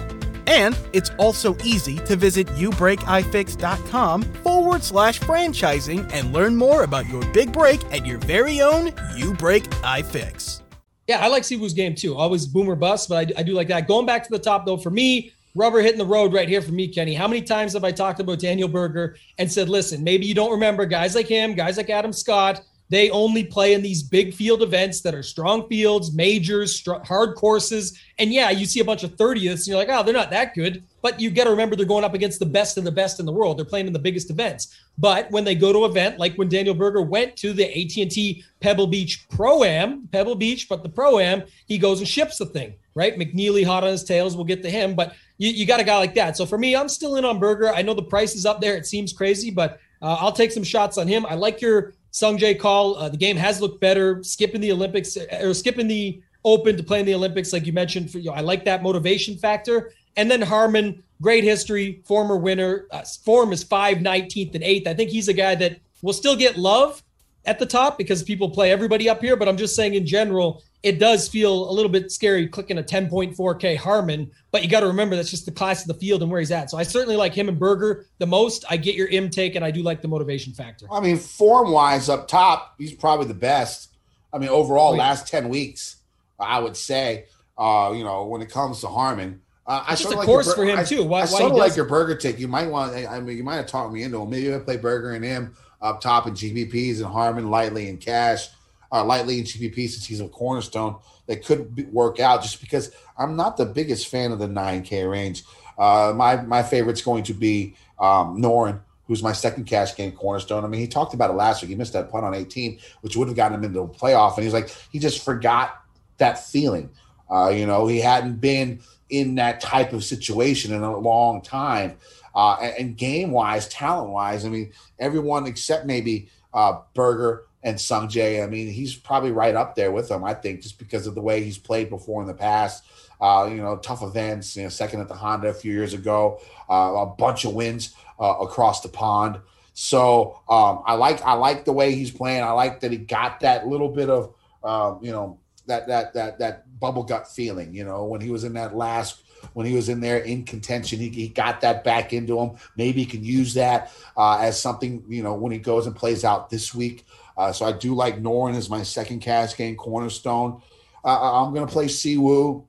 [0.48, 7.26] And it's also easy to visit youbreakifix.com forward slash franchising and learn more about your
[7.32, 10.62] big break at your very own You Break iFix.
[11.08, 12.18] Yeah, I like Siwoo's game too.
[12.18, 13.88] Always boomer bust, but I, I do like that.
[13.88, 16.72] Going back to the top though, for me, rubber hitting the road right here for
[16.72, 17.16] me, Kenny.
[17.16, 20.52] How many times have I talked about Daniel Berger and said, listen, maybe you don't
[20.52, 22.62] remember guys like him, guys like Adam Scott.
[22.90, 28.00] They only play in these big field events that are strong fields, majors, hard courses.
[28.18, 30.54] And yeah, you see a bunch of 30ths and you're like, oh, they're not that
[30.54, 30.84] good.
[31.02, 33.26] But you got to remember they're going up against the best of the best in
[33.26, 33.58] the world.
[33.58, 34.80] They're playing in the biggest events.
[34.98, 38.44] But when they go to an event, like when Daniel Berger went to the AT&T
[38.62, 43.18] Pebble Beach Pro-Am, Pebble Beach, but the Pro-Am, he goes and ships the thing, right?
[43.18, 44.36] McNealy hot on his tails.
[44.36, 44.96] We'll get to him.
[44.96, 46.38] But you, you got a guy like that.
[46.38, 47.72] So for me, I'm still in on Berger.
[47.74, 48.76] I know the price is up there.
[48.76, 51.26] It seems crazy, but uh, I'll take some shots on him.
[51.26, 52.96] I like your Sung Jae call.
[52.96, 54.24] Uh, the game has looked better.
[54.24, 58.10] Skipping the Olympics or skipping the Open to play in the Olympics, like you mentioned.
[58.10, 59.92] For, you know, I like that motivation factor.
[60.16, 62.88] And then Harman, great history, former winner.
[62.90, 64.88] Uh, form is 5, 19th, and 8th.
[64.88, 67.04] I think he's a guy that will still get love
[67.48, 69.36] at the top because people play everybody up here.
[69.36, 72.84] But I'm just saying in general, it does feel a little bit scary clicking a
[72.84, 74.30] 10.4K Harman.
[74.52, 76.52] But you got to remember that's just the class of the field and where he's
[76.52, 76.70] at.
[76.70, 78.66] So I certainly like him and Berger the most.
[78.70, 80.86] I get your intake and I do like the motivation factor.
[80.92, 83.90] I mean, form wise up top, he's probably the best.
[84.34, 85.00] I mean, overall, Oh, yeah.
[85.00, 85.96] last 10 weeks,
[86.40, 87.26] I would say,
[87.58, 89.42] uh, you know, when it comes to Harman.
[89.66, 91.04] Uh, I It's just sorta a like your course for him, I- too.
[91.04, 92.40] Why- I sort of like your Berger take.
[92.40, 94.26] You might want, I mean, you might have talked me into it.
[94.30, 98.48] Maybe I play Berger and him up top in GPPs and Harman lightly and cash,
[98.92, 100.98] uh, lightly and GPP since he's a cornerstone.
[101.28, 105.10] That could be, work out just because I'm not the biggest fan of the 9K
[105.10, 105.44] range.
[105.78, 110.64] Uh, my my favorite's going to be um, Noren, who's my second cash game cornerstone.
[110.64, 111.70] I mean, he talked about it last week.
[111.70, 114.44] He missed that punt on 18, which would have gotten him into a playoff, and
[114.44, 115.84] he's like, he just forgot
[116.18, 116.90] that feeling.
[117.30, 121.98] Uh, you know, he hadn't been in that type of situation in a long time.
[122.38, 127.82] Uh, and, and game wise, talent wise, I mean, everyone except maybe uh, Berger and
[127.82, 128.44] Sung Jae.
[128.44, 130.24] I mean, he's probably right up there with them.
[130.24, 132.86] I think just because of the way he's played before in the past.
[133.20, 134.56] Uh, you know, tough events.
[134.56, 137.96] You know, second at the Honda a few years ago, uh, a bunch of wins
[138.20, 139.40] uh, across the pond.
[139.74, 142.44] So um, I like I like the way he's playing.
[142.44, 146.38] I like that he got that little bit of um, you know that that that
[146.38, 147.74] that bubble gut feeling.
[147.74, 151.00] You know, when he was in that last when he was in there in contention,
[151.00, 152.58] he, he got that back into him.
[152.76, 156.24] Maybe he can use that uh, as something you know when he goes and plays
[156.24, 157.06] out this week.
[157.38, 160.62] Uh, so I do like Noren as my second cash game cornerstone.
[161.04, 162.66] Uh, I'm going to play Siwoo,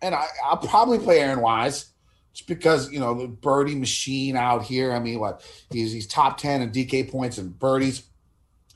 [0.00, 1.90] and I, I'll probably play Aaron Wise
[2.32, 4.92] just because you know the birdie machine out here.
[4.92, 8.04] I mean, what he's he's top ten in DK points and birdies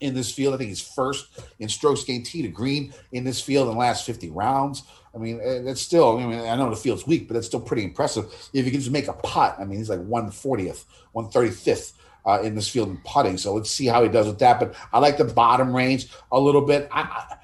[0.01, 0.55] in this field.
[0.55, 3.81] I think he's first in strokes gained tee to green in this field in the
[3.81, 4.83] last 50 rounds.
[5.17, 6.19] I mean, that's still.
[6.19, 8.27] I mean, I know the field's weak, but that's still pretty impressive.
[8.53, 11.93] If you can just make a putt, I mean, he's like 140th, 135th.
[12.25, 14.59] Uh, in this field in putting, so let's see how he does with that.
[14.59, 16.89] But I like the bottom range a little bit.
[16.91, 17.37] I,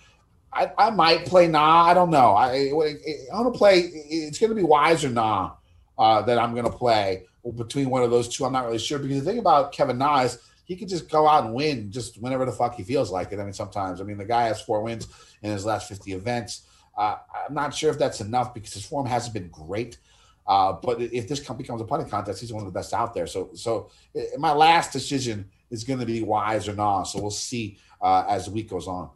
[0.53, 1.85] I, I, might play Na.
[1.85, 2.33] I don't know.
[2.33, 3.79] I, I want to play.
[3.79, 5.53] It's going to be Wise or Na
[5.97, 8.45] uh, that I'm going to play between one of those two.
[8.45, 11.29] I'm not really sure because the thing about Kevin Na is he can just go
[11.29, 13.39] out and win just whenever the fuck he feels like it.
[13.39, 14.01] I mean, sometimes.
[14.01, 15.07] I mean, the guy has four wins
[15.43, 16.63] in his last 50 events.
[16.97, 17.17] Uh,
[17.49, 19.99] I'm not sure if that's enough because his form hasn't been great.
[20.47, 23.27] Uh, but if this becomes a punting contest, he's one of the best out there.
[23.27, 27.05] So, so eh, my last decision is going to be Wise or Na.
[27.05, 29.11] So we'll see uh, as the week goes on.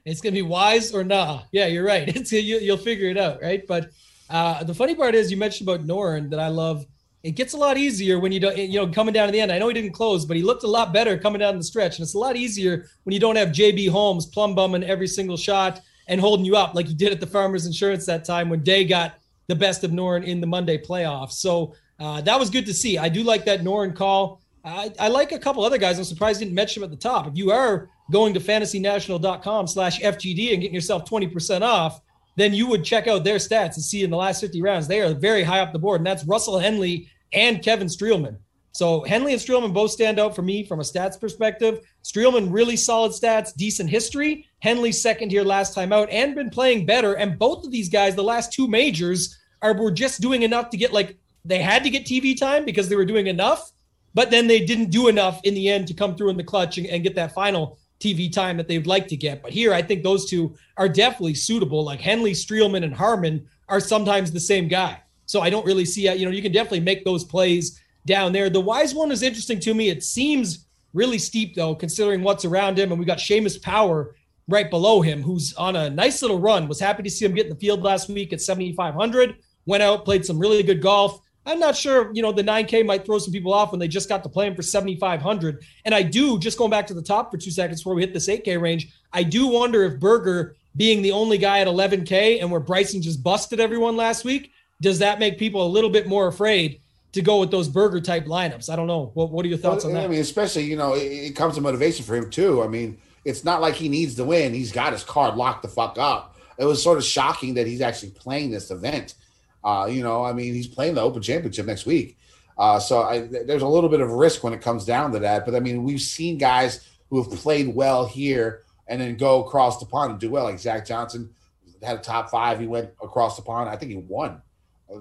[0.05, 1.41] It's gonna be wise or nah.
[1.51, 2.07] Yeah, you're right.
[2.15, 3.65] It's you, you'll figure it out, right?
[3.65, 3.89] But
[4.29, 6.85] uh, the funny part is you mentioned about Noren that I love.
[7.23, 9.51] It gets a lot easier when you don't, you know, coming down to the end.
[9.51, 11.97] I know he didn't close, but he looked a lot better coming down the stretch,
[11.97, 15.37] and it's a lot easier when you don't have JB Holmes plumb bumming every single
[15.37, 18.61] shot and holding you up like he did at the Farmers Insurance that time when
[18.63, 21.33] Day got the best of Noren in the Monday playoffs.
[21.33, 22.97] So uh, that was good to see.
[22.97, 24.41] I do like that Noren call.
[24.63, 25.97] I, I like a couple other guys.
[25.97, 27.27] I'm surprised didn't mention them at the top.
[27.27, 32.01] If you are going to fantasynational.com slash FGD and getting yourself 20% off,
[32.35, 35.01] then you would check out their stats and see in the last 50 rounds, they
[35.01, 36.01] are very high up the board.
[36.01, 38.37] And that's Russell Henley and Kevin Streelman.
[38.75, 41.79] So Henley and Streelman both stand out for me from a stats perspective.
[42.03, 44.49] Streelman really solid stats, decent history.
[44.59, 47.13] Henley second here last time out and been playing better.
[47.13, 50.77] And both of these guys, the last two majors, are were just doing enough to
[50.77, 53.71] get like they had to get TV time because they were doing enough,
[54.13, 56.77] but then they didn't do enough in the end to come through in the clutch
[56.77, 59.41] and, and get that final TV time that they'd like to get.
[59.41, 61.85] But here, I think those two are definitely suitable.
[61.85, 65.01] Like Henley, Streelman, and Harman are sometimes the same guy.
[65.27, 68.31] So I don't really see, uh, you know, you can definitely make those plays down
[68.31, 68.49] there.
[68.49, 69.89] The wise one is interesting to me.
[69.89, 72.91] It seems really steep though, considering what's around him.
[72.91, 74.15] And we got Seamus Power
[74.47, 76.67] right below him, who's on a nice little run.
[76.67, 79.35] Was happy to see him get in the field last week at 7,500.
[79.65, 81.21] Went out, played some really good golf.
[81.47, 84.09] I'm not sure, you know, the 9K might throw some people off when they just
[84.09, 85.63] got to play him for 7,500.
[85.85, 88.13] And I do, just going back to the top for two seconds before we hit
[88.13, 92.49] this 8K range, I do wonder if Berger being the only guy at 11K and
[92.49, 96.27] where Bryson just busted everyone last week, does that make people a little bit more
[96.27, 96.81] afraid
[97.15, 98.69] to go with those Berger type lineups?
[98.69, 99.11] I don't know.
[99.13, 100.05] What, what are your thoughts Well, on that?
[100.05, 102.61] I mean, especially you know, it, it comes to motivation for him too.
[102.61, 105.67] I mean, it's not like he needs to win; he's got his card locked the
[105.67, 106.35] fuck up.
[106.57, 109.15] It was sort of shocking that he's actually playing this event.
[109.63, 112.17] Uh, you know, I mean, he's playing the Open Championship next week,
[112.57, 115.45] uh, so I, there's a little bit of risk when it comes down to that.
[115.45, 119.79] But I mean, we've seen guys who have played well here and then go across
[119.79, 121.33] the pond and do well, like Zach Johnson
[121.81, 122.59] had a top five.
[122.59, 123.69] He went across the pond.
[123.69, 124.41] I think he won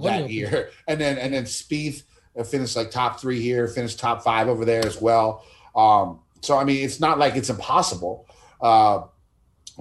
[0.03, 2.03] that year, and then and then Spieth
[2.39, 5.45] uh, finished like top three here, finished top five over there as well.
[5.77, 8.27] Um, so I mean, it's not like it's impossible.
[8.61, 9.03] Uh,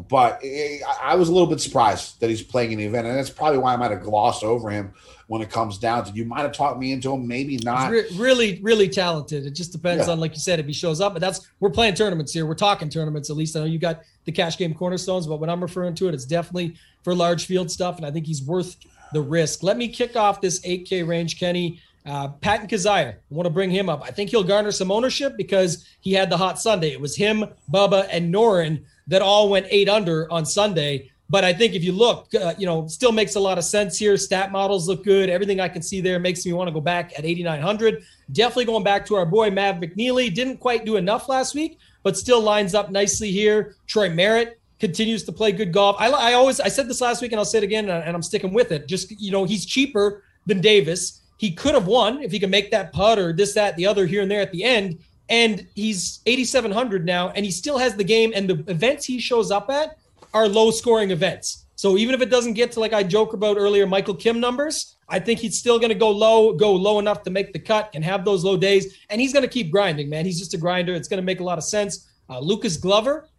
[0.09, 3.05] but eh, I I was a little bit surprised that he's playing in the event,
[3.07, 4.93] and that's probably why I might have glossed over him
[5.27, 6.11] when it comes down to.
[6.11, 7.91] You might have talked me into him, maybe not.
[7.91, 9.45] Re- really, really talented.
[9.45, 10.13] It just depends Yeah.
[10.13, 11.13] on, like you said, if he shows up.
[11.13, 12.45] But that's we're playing tournaments here.
[12.47, 13.29] We're talking tournaments.
[13.29, 16.07] At least I know you got the cash game cornerstones, but when I'm referring to
[16.07, 18.75] it, it's definitely for large field stuff, and I think he's worth
[19.13, 19.63] the risk.
[19.63, 21.79] Let me kick off this 8K range, Kenny.
[22.05, 24.03] Uh, Patton Kizzire, I want to bring him up.
[24.03, 26.91] I think he'll garner some ownership because he had the hot Sunday.
[26.91, 31.11] It was him, Bubba, and Noren that all went eight under on Sunday.
[31.29, 33.97] But I think if you look, uh, you know, still makes a lot of sense
[33.97, 34.17] here.
[34.17, 35.29] Stat models look good.
[35.29, 38.03] Everything I can see there makes me want to go back at 8,900.
[38.33, 40.33] Definitely going back to our boy Mav McNealy.
[40.33, 43.75] Didn't quite do enough last week, but still lines up nicely here.
[43.87, 45.95] Troy Merritt continues to play good golf.
[45.97, 48.21] I, I always I said this last week and I'll say it again and I'm
[48.21, 48.85] sticking with it.
[48.85, 51.21] Just you know he's cheaper than Davis.
[51.37, 54.05] He could have won if he can make that putt or this that the other
[54.05, 54.99] here and there at the end.
[55.29, 59.51] And he's 8700 now and he still has the game and the events he shows
[59.51, 59.97] up at
[60.33, 61.65] are low scoring events.
[61.75, 64.97] So even if it doesn't get to like I joke about earlier Michael Kim numbers,
[65.07, 67.89] I think he's still going to go low, go low enough to make the cut
[67.93, 68.97] and have those low days.
[69.09, 70.25] And he's going to keep grinding, man.
[70.25, 70.93] He's just a grinder.
[70.93, 72.09] It's going to make a lot of sense.
[72.29, 73.29] Uh, Lucas Glover,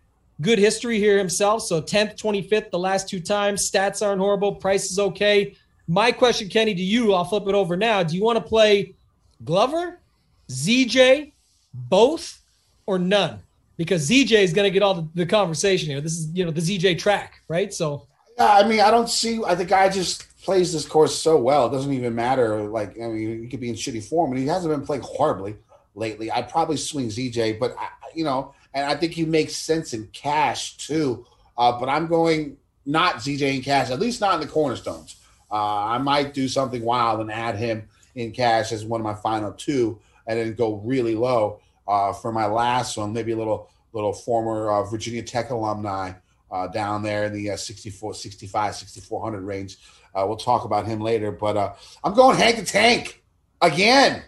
[0.41, 1.63] good history here himself.
[1.63, 3.71] So 10th, 25th, the last two times.
[3.71, 4.55] Stats aren't horrible.
[4.55, 5.57] Price is okay.
[5.87, 8.03] My question, Kenny, to you, I'll flip it over now.
[8.03, 8.95] Do you want to play
[9.45, 10.01] Glover,
[10.49, 11.33] ZJ,
[11.75, 12.41] both,
[12.87, 13.41] or none?
[13.77, 16.01] Because ZJ is going to get all the, the conversation here.
[16.01, 17.73] This is, you know, the ZJ track, right?
[17.73, 18.07] So
[18.39, 19.43] Yeah, I mean, I don't see.
[19.45, 21.67] I the guy just plays this course so well.
[21.67, 22.63] It doesn't even matter.
[22.63, 25.57] Like, I mean, he could be in shitty form, and he hasn't been playing horribly
[25.95, 26.31] lately.
[26.31, 30.09] I'd probably swing ZJ, but I, you know, and I think he makes sense in
[30.09, 31.25] cash too.
[31.57, 35.17] Uh, but I'm going not ZJ in cash, at least not in the cornerstones.
[35.51, 39.15] Uh, I might do something wild and add him in cash as one of my
[39.15, 43.13] final two, and then go really low uh, for my last one.
[43.13, 46.13] Maybe a little little former uh, Virginia Tech alumni
[46.51, 49.77] uh, down there in the uh, 64, 65, 6400 range.
[50.15, 53.23] Uh, we'll talk about him later, but I'm going Hank the Tank
[53.61, 54.23] again.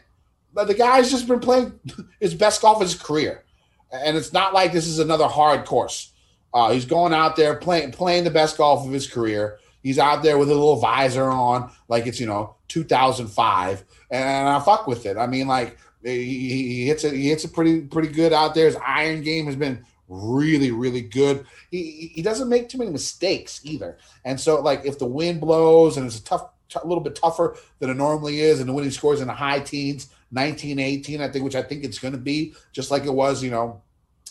[0.54, 1.78] The guy's just been playing
[2.20, 3.44] his best golf of his career,
[3.92, 6.12] and it's not like this is another hard course.
[6.52, 9.58] Uh, he's going out there playing playing the best golf of his career.
[9.82, 14.58] He's out there with a little visor on, like it's you know 2005, and I
[14.60, 15.16] fuck with it.
[15.16, 18.66] I mean, like he, he hits it, he hits it pretty pretty good out there.
[18.66, 21.44] His iron game has been really really good.
[21.70, 25.96] He he doesn't make too many mistakes either, and so like if the wind blows
[25.96, 26.48] and it's a tough,
[26.82, 29.60] a little bit tougher than it normally is, and the winning scores in the high
[29.60, 33.12] teens, 19, 18, I think, which I think it's going to be, just like it
[33.12, 33.82] was, you know,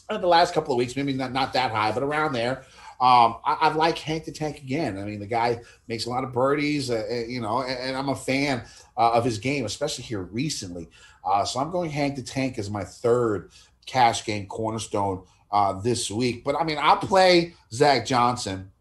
[0.09, 2.63] the last couple of weeks, maybe not, not that high, but around there.
[3.01, 4.97] Um, I, I like Hank the Tank again.
[4.97, 7.97] I mean, the guy makes a lot of birdies, uh, uh, you know, and, and
[7.97, 8.63] I'm a fan
[8.95, 10.89] uh, of his game, especially here recently.
[11.25, 13.51] Uh, so I'm going Hank the Tank as my third
[13.85, 16.43] cash game cornerstone uh, this week.
[16.43, 18.71] But I mean, I'll play Zach Johnson.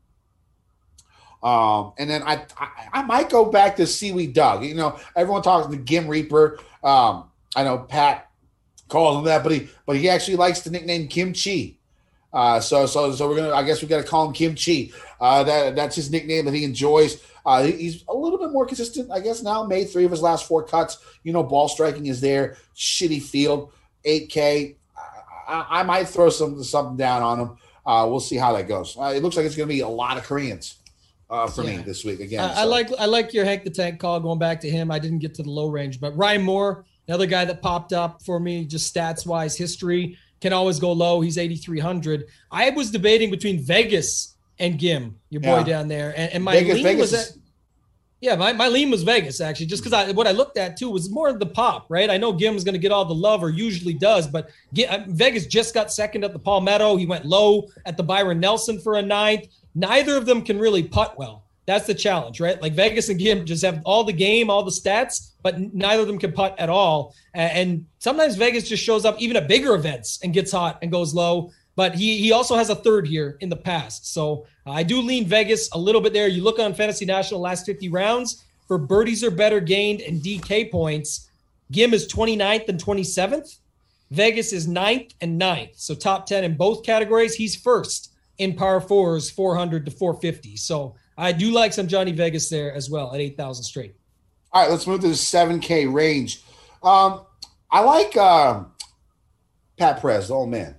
[1.45, 4.65] Um, and then I, I I might go back to Seaweed Doug.
[4.65, 6.59] You know, everyone talks the Ghim Reaper.
[6.83, 8.31] Um, I know Pat
[8.89, 11.79] calls him that, but he but he actually likes the nickname Kimchi.
[12.33, 14.95] Uh, so so so we're gonna I guess we got to call him Kimchi.
[15.21, 17.23] Uh, that that's his nickname that he enjoys.
[17.45, 19.43] Uh, he's a little bit more consistent, I guess.
[19.43, 20.97] Now made three of his last four cuts.
[21.25, 22.57] You know, ball striking is there.
[22.75, 23.71] Shitty field,
[24.07, 24.79] eight K.
[25.47, 27.57] I, I might throw some something down on him.
[27.85, 28.97] Uh, we'll see how that goes.
[28.99, 30.79] Uh, it looks like it's going to be a lot of Koreans
[31.35, 32.41] uh, for me this week again.
[32.45, 34.91] I, I like I like your Hank the Tank call going back to him.
[34.91, 38.23] I didn't get to the low range, but Ryan Moore, another guy that popped up
[38.23, 41.21] for me, just stats wise, history can always go low.
[41.23, 42.27] He's 8,300.
[42.51, 45.65] I was debating between Vegas and Ghim, your boy Yeah.
[45.65, 47.37] down there, and, and my Vegas, lean Vegas was is- at.
[48.21, 50.89] Yeah, my, my lean was Vegas actually, just because I what I looked at too
[50.89, 52.09] was more of the pop, right?
[52.09, 54.49] I know Ghim was going to get all the love or usually does, but
[54.89, 56.97] uh, Vegas just got second at the Palmetto.
[56.97, 59.49] He went low at the Byron Nelson for a ninth.
[59.75, 61.45] Neither of them can really putt well.
[61.67, 62.61] That's the challenge, right?
[62.61, 66.09] Like Vegas and Ghim just have all the game, all the stats, but neither of
[66.09, 67.15] them can putt at all.
[67.33, 71.15] And sometimes Vegas just shows up even at bigger events and gets hot and goes
[71.15, 71.51] low.
[71.77, 74.13] But he he also has a third here in the past.
[74.13, 76.29] So uh, I do lean Vegas a little bit there.
[76.29, 80.71] You look on Fantasy National last 50 rounds for birdies are better gained and DK
[80.71, 81.31] points.
[81.73, 83.59] Ghim is 29th and 27th.
[84.11, 85.81] Vegas is 9th and 9th.
[85.81, 87.35] So top 10 in both categories.
[87.35, 90.57] He's first in par fours, 400 to 450.
[90.57, 93.95] So I do like some Johnny Vegas there as well at 8,000 straight.
[94.53, 96.43] All right, let's move to the 7K range.
[96.83, 97.23] Um,
[97.71, 98.65] I like uh,
[99.79, 100.77] Pat Perez, the old man.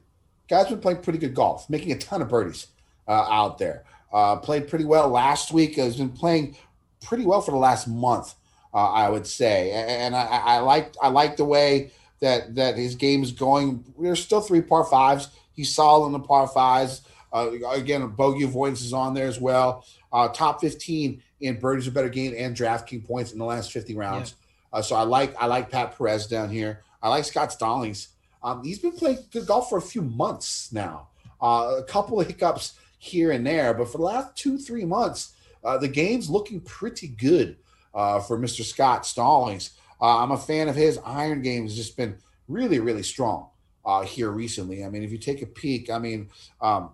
[0.47, 2.67] Guy's been playing pretty good golf, making a ton of birdies
[3.07, 3.83] uh, out there.
[4.13, 5.75] Uh, played pretty well last week.
[5.75, 6.55] Has been playing
[7.03, 8.35] pretty well for the last month,
[8.73, 9.71] uh, I would say.
[9.71, 11.91] And I, I I like I like the way
[12.21, 13.83] that that his game is going.
[13.99, 15.29] There's still three par fives.
[15.53, 17.01] He's solid in the par fives.
[17.35, 19.85] Uh, again, bogey avoidance is on there as well.
[20.13, 23.93] Uh, top 15 in birdies are better gain and DraftKings points in the last 50
[23.93, 24.35] rounds.
[24.71, 26.81] Uh, so I like I like Pat Perez down here.
[27.03, 28.09] I like Scott Stallings.
[28.41, 31.09] Um, he's been playing good golf for a few months now.
[31.41, 35.33] Uh, a couple of hiccups here and there, but for the last two three months,
[35.63, 37.57] uh, the game's looking pretty good
[37.93, 38.63] uh, for Mr.
[38.63, 39.71] Scott Stallings.
[40.01, 40.99] Uh, I'm a fan of his.
[41.05, 42.15] Iron game has just been
[42.47, 43.49] really really strong
[43.85, 44.85] uh, here recently.
[44.85, 46.29] I mean, if you take a peek, I mean.
[46.61, 46.91] Um,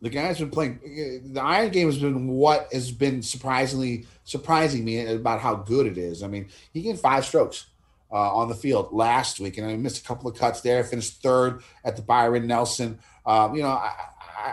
[0.00, 0.80] the guy's been playing.
[1.32, 5.98] The iron game has been what has been surprisingly surprising me about how good it
[5.98, 6.22] is.
[6.22, 7.66] I mean, he gained five strokes
[8.10, 10.84] uh, on the field last week, and I missed a couple of cuts there.
[10.84, 12.98] Finished third at the Byron Nelson.
[13.26, 13.92] Um, you know, I,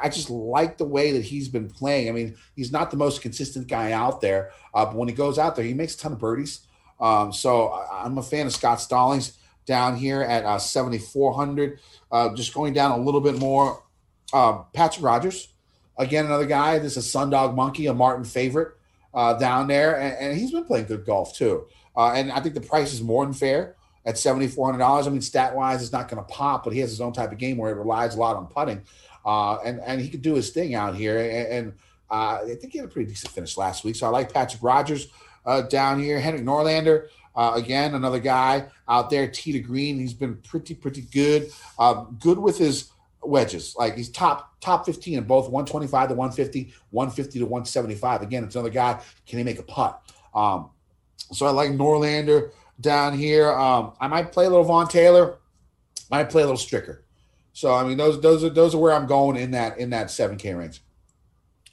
[0.04, 2.10] I just like the way that he's been playing.
[2.10, 5.38] I mean, he's not the most consistent guy out there, uh, but when he goes
[5.38, 6.62] out there, he makes a ton of birdies.
[7.00, 11.80] Um, so I'm a fan of Scott Stallings down here at uh, 7,400.
[12.12, 13.84] Uh, just going down a little bit more
[14.34, 15.50] uh, Patrick Rodgers,
[15.98, 16.80] again, another guy.
[16.80, 18.76] This is Sundog Monkey, a Martin favorite
[19.14, 21.68] uh, down there, and, and, he's been playing good golf too.
[21.96, 25.08] Uh, and I think the price is more than fair at seventy four hundred dollars.
[25.08, 27.32] I mean, stat wise, it's not going to pop, but he has his own type
[27.32, 28.82] of game where it relies a lot on putting,
[29.26, 31.18] uh, and and he could do his thing out here.
[31.18, 31.74] And, and
[32.12, 33.96] uh, I think he had a pretty decent finish last week.
[33.96, 35.08] So I like Patrick Rodgers
[35.46, 36.20] uh, down here.
[36.20, 37.08] Henrik Norlander.
[37.36, 40.00] Uh, again, another guy out there, tee to green.
[40.00, 41.52] He's been pretty, pretty good.
[41.78, 42.92] Uh, good with his
[43.28, 43.76] wedges.
[43.78, 48.22] Like he's top top 15 in both 125 to 150, 150 to 175.
[48.22, 49.00] Again, it's another guy.
[49.26, 50.02] Can he make a putt?
[50.34, 50.70] Um,
[51.32, 53.52] so I like Norlander down here.
[53.52, 55.38] Um, I might play a little Vaughn Taylor.
[56.12, 57.00] I Might play a little Stricker.
[57.54, 60.08] So I mean, those those are those are where I'm going in that in that
[60.08, 60.82] 7K range.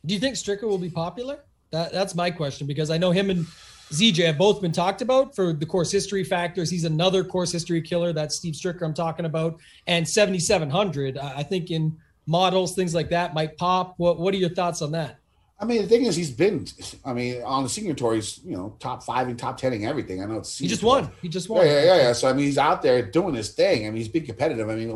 [0.04, 1.40] Do you think Stricker will be popular?
[1.70, 3.46] That, that's my question because I know him and
[3.92, 6.70] ZJ have both been talked about for the course history factors.
[6.70, 8.12] He's another course history killer.
[8.12, 9.60] That's Steve Stricker I'm talking about.
[9.86, 13.94] And 7,700, I think in models, things like that might pop.
[13.98, 15.18] What, what are your thoughts on that?
[15.60, 16.66] I mean, the thing is, he's been,
[17.04, 20.20] I mean, on the senior tour, he's, you know, top five and top 10 everything.
[20.20, 21.08] I know it's, he just won.
[21.20, 21.64] He just won.
[21.64, 22.12] Yeah, yeah, yeah, yeah.
[22.14, 23.86] So, I mean, he's out there doing his thing.
[23.86, 24.68] I mean, he's been competitive.
[24.68, 24.88] I mean,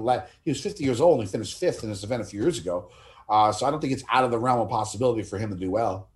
[0.44, 2.58] he was 50 years old and he finished fifth in this event a few years
[2.58, 2.90] ago.
[3.28, 5.56] Uh, so I don't think it's out of the realm of possibility for him to
[5.56, 6.08] do well.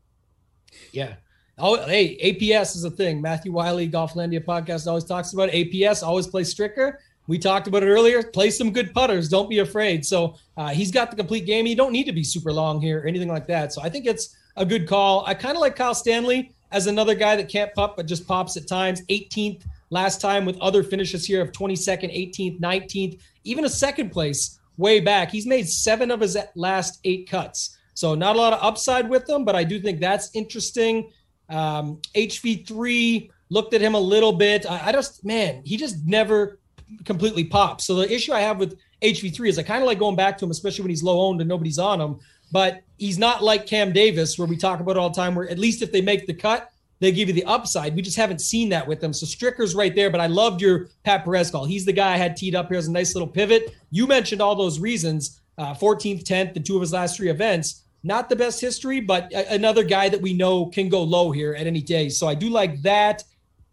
[0.90, 1.14] Yeah.
[1.60, 3.20] Oh, hey, APS is a thing.
[3.20, 5.72] Matthew Wiley, Golflandia podcast, always talks about it.
[5.72, 6.02] APS.
[6.02, 6.94] Always play Stricker.
[7.26, 8.22] We talked about it earlier.
[8.22, 9.28] Play some good putters.
[9.28, 10.04] Don't be afraid.
[10.04, 11.66] So uh, he's got the complete game.
[11.66, 13.72] You don't need to be super long here or anything like that.
[13.72, 15.24] So I think it's a good call.
[15.26, 18.56] I kind of like Kyle Stanley as another guy that can't putt but just pops
[18.56, 19.02] at times.
[19.02, 24.58] 18th last time with other finishes here of 22nd, 18th, 19th, even a second place
[24.76, 25.30] way back.
[25.30, 27.76] He's made seven of his last eight cuts.
[27.94, 31.10] So not a lot of upside with them, but I do think that's interesting.
[31.50, 34.70] Um, HV3 looked at him a little bit.
[34.70, 36.58] I, I just, man, he just never
[37.04, 37.86] completely pops.
[37.86, 40.44] So the issue I have with HV3 is I kind of like going back to
[40.44, 42.20] him, especially when he's low owned and nobody's on him.
[42.52, 45.58] But he's not like Cam Davis, where we talk about all the time, where at
[45.58, 47.94] least if they make the cut, they give you the upside.
[47.94, 49.12] We just haven't seen that with them.
[49.12, 51.64] So Stricker's right there, but I loved your Pat Perez call.
[51.64, 53.74] He's the guy I had teed up here as a nice little pivot.
[53.90, 57.84] You mentioned all those reasons uh, 14th, 10th, and two of his last three events.
[58.02, 61.66] Not the best history, but another guy that we know can go low here at
[61.66, 62.08] any day.
[62.08, 63.24] So I do like that.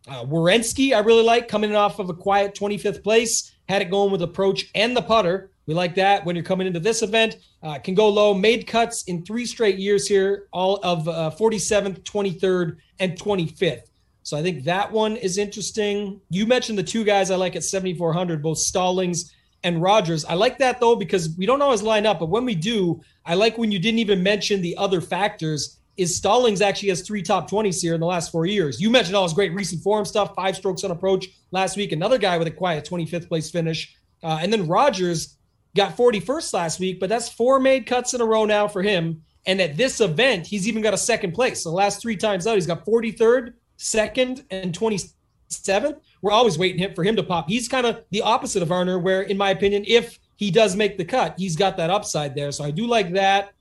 [0.07, 3.53] Uh, Werenski, I really like coming off of a quiet 25th place.
[3.69, 5.51] Had it going with approach and the putter.
[5.65, 7.37] We like that when you're coming into this event.
[7.61, 8.33] Uh, can go low.
[8.33, 13.81] Made cuts in three straight years here, all of uh, 47th, 23rd, and 25th.
[14.23, 16.19] So I think that one is interesting.
[16.29, 19.33] You mentioned the two guys I like at 7,400, both Stallings
[19.67, 20.23] and Rodgers.
[20.23, 23.35] I like that though because we don't always line up, but when we do, I
[23.35, 25.77] like when you didn't even mention the other factors.
[25.97, 28.79] Is Stallings actually has three top 20s here in the last four years?
[28.79, 31.91] You mentioned all his great recent form stuff, five strokes on approach last week.
[31.91, 33.93] Another guy with a quiet 25th place finish.
[34.23, 35.35] Uh, and then Rodgers
[35.75, 39.21] got 41st last week, but that's four made cuts in a row now for him.
[39.47, 41.63] And at this event, he's even got a second place.
[41.63, 45.99] So the last three times out, he's got 43rd, second, and 27th.
[46.21, 47.47] We're always waiting for him to pop.
[47.47, 50.97] He's kind of the opposite of Arner, where, in my opinion, if he does make
[50.97, 52.51] the cut, he's got that upside there.
[52.51, 53.53] So I do like that.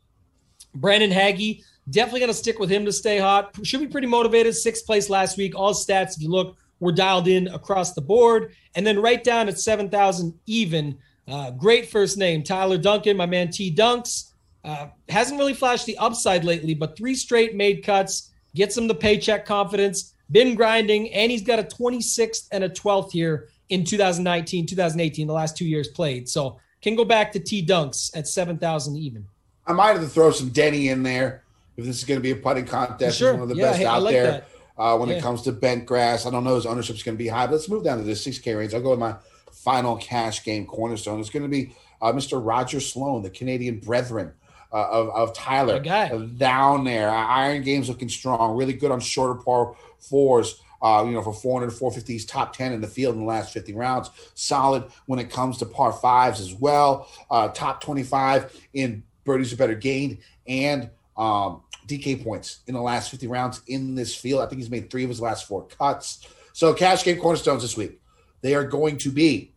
[0.74, 3.54] Brandon Hagy, definitely going to stick with him to stay hot.
[3.62, 4.54] Should be pretty motivated.
[4.54, 5.54] Sixth place last week.
[5.54, 8.52] All stats, if you look, were dialed in across the board.
[8.74, 10.98] And then right down at 7,000 even.
[11.28, 14.32] Uh, great first name, Tyler Duncan, my man T Dunks.
[14.64, 18.94] Uh, hasn't really flashed the upside lately, but three straight made cuts gets him the
[18.94, 24.66] paycheck confidence been grinding, and he's got a 26th and a 12th here in 2019,
[24.66, 26.28] 2018, the last two years played.
[26.28, 29.26] So can go back to T Dunks at 7,000 even.
[29.66, 31.42] I might have to throw some Denny in there
[31.76, 33.18] if this is going to be a putting contest.
[33.18, 33.32] Sure.
[33.32, 34.44] He's one of the Yeah, best hey, out like there
[34.78, 35.16] uh, when Yeah.
[35.16, 36.26] it comes to bent grass.
[36.26, 37.46] I don't know his ownership's going to be high.
[37.46, 38.74] But let's move down to the 6K range.
[38.74, 39.16] I'll go with my
[39.52, 41.18] final cash game cornerstone.
[41.18, 42.40] It's going to be uh, Mr.
[42.44, 44.32] Roger Sloan, the Canadian Brethren.
[44.72, 47.10] Uh, of, of Tyler uh, down there.
[47.10, 50.60] Iron Game's looking strong, really good on shorter par fours.
[50.82, 53.52] Uh, you know, for 400, 450, he's top 10 in the field in the last
[53.52, 54.10] 50 rounds.
[54.34, 57.08] Solid when it comes to par fives as well.
[57.30, 63.10] Uh, top 25 in birdies are better gained and um, DK points in the last
[63.10, 64.42] 50 rounds in this field.
[64.42, 66.26] I think he's made three of his last four cuts.
[66.52, 68.00] So, cash game cornerstones this week.
[68.40, 69.54] They are going to be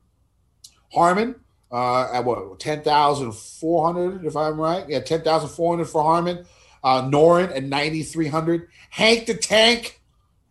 [0.92, 1.36] Harmon
[1.72, 4.88] uh, at what ten thousand four hundred, if I'm right.
[4.88, 6.46] Yeah, ten thousand four hundred for Harman.
[6.84, 8.68] Uh, Noren at ninety three hundred.
[8.90, 10.02] Hank the Tank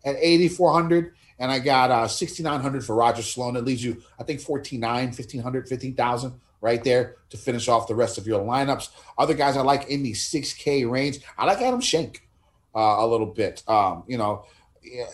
[0.03, 1.13] at eighty four hundred.
[1.41, 3.55] And I got uh, 6,900 for Roger Sloan.
[3.55, 8.17] It leaves you, I think, 14,900, 1,500, 15,000 right there to finish off the rest
[8.17, 8.89] of your lineups.
[9.17, 12.27] Other guys I like in the 6K range, I like Adam Schenk
[12.75, 13.63] uh, a little bit.
[13.67, 14.45] Um, you know,
[14.83, 15.05] yeah,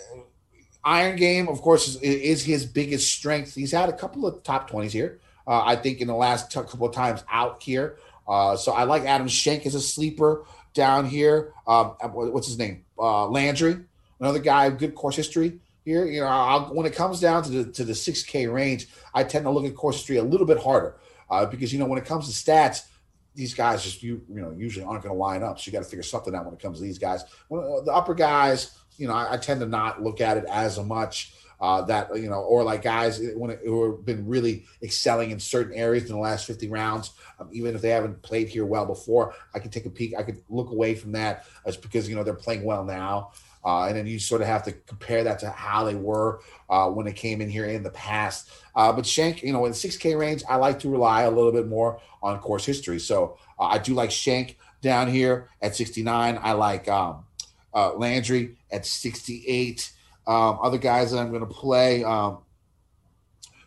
[0.83, 3.55] Iron Game, of course, is, is his biggest strength.
[3.55, 5.19] He's had a couple of top 20s here.
[5.47, 7.97] Uh, I think in the last couple of times out here.
[8.27, 11.53] Uh, so I like Adam Schenk as a sleeper down here.
[11.67, 12.85] Um, what's his name?
[12.97, 13.77] Uh, Landry,
[14.19, 16.05] another guy, good course history here.
[16.05, 19.45] You know, I'll, when it comes down to the to the 6K range, I tend
[19.45, 20.97] to look at course history a little bit harder
[21.29, 22.87] uh, because you know when it comes to stats,
[23.33, 25.59] these guys just you you know usually aren't going to line up.
[25.59, 27.23] So you got to figure something out when it comes to these guys.
[27.51, 30.79] Uh, the upper guys, you know, I, I tend to not look at it as
[30.79, 31.33] much.
[31.59, 35.73] Uh, that you know, or like guys when who have been really excelling in certain
[35.73, 39.33] areas in the last 50 rounds, um, even if they haven't played here well before,
[39.53, 40.13] I can take a peek.
[40.17, 43.31] I could look away from that as because you know they're playing well now.
[43.65, 46.39] Uh, and then you sort of have to compare that to how they were
[46.69, 48.51] uh, when they came in here in the past.
[48.75, 51.67] Uh, but Schenk, you know, in 6K range, I like to rely a little bit
[51.67, 52.99] more on course history.
[52.99, 56.39] So uh, I do like Schenk down here at 69.
[56.39, 57.25] I like um,
[57.73, 59.91] uh, Landry at 68.
[60.27, 62.39] Um, other guys that I'm going to play, um,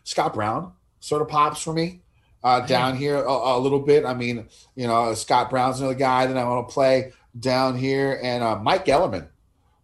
[0.03, 2.01] Scott Brown sort of pops for me
[2.43, 4.05] uh, down here a, a little bit.
[4.05, 8.19] I mean, you know, Scott Brown's another guy that I want to play down here,
[8.23, 9.27] and uh, Mike Ellerman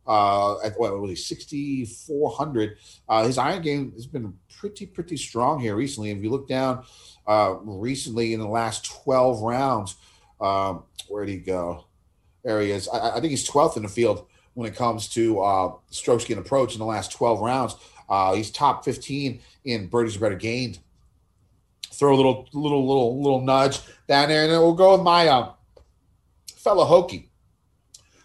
[0.07, 2.77] uh, at what was he, 6,400.
[3.07, 6.11] Uh, his iron game has been pretty, pretty strong here recently.
[6.11, 6.83] If you look down
[7.27, 9.95] uh, recently in the last 12 rounds,
[10.39, 11.85] um, where'd he go?
[12.43, 12.87] There he is.
[12.87, 16.39] I, I think he's 12th in the field when it comes to uh, strokes gained
[16.39, 17.75] approach in the last 12 rounds.
[18.09, 20.79] Uh, he's top 15 in birdies better gained.
[21.91, 25.27] Throw a little, little, little, little nudge down there, and then we'll go with my
[25.27, 25.53] uh,
[26.57, 27.27] fellow Hokie,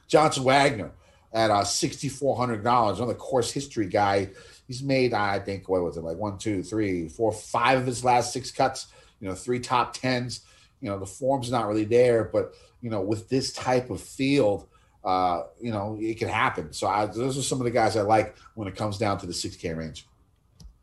[0.09, 0.91] Johnson Wagner
[1.33, 2.99] at uh, sixty four hundred dollars.
[2.99, 4.31] Another course history guy.
[4.67, 8.05] He's made, I think, what was it like one, two, three, four, five of his
[8.05, 8.89] last six cuts.
[9.21, 10.41] You know, three top tens.
[10.81, 14.67] You know, the form's not really there, but you know, with this type of field,
[15.05, 16.73] uh, you know, it can happen.
[16.73, 19.27] So I, those are some of the guys I like when it comes down to
[19.27, 20.07] the six K range.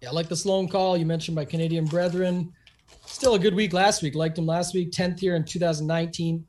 [0.01, 2.53] Yeah, I like the Sloan call you mentioned by Canadian brethren.
[3.05, 4.15] Still a good week last week.
[4.15, 6.45] Liked him last week, 10th here in 2019,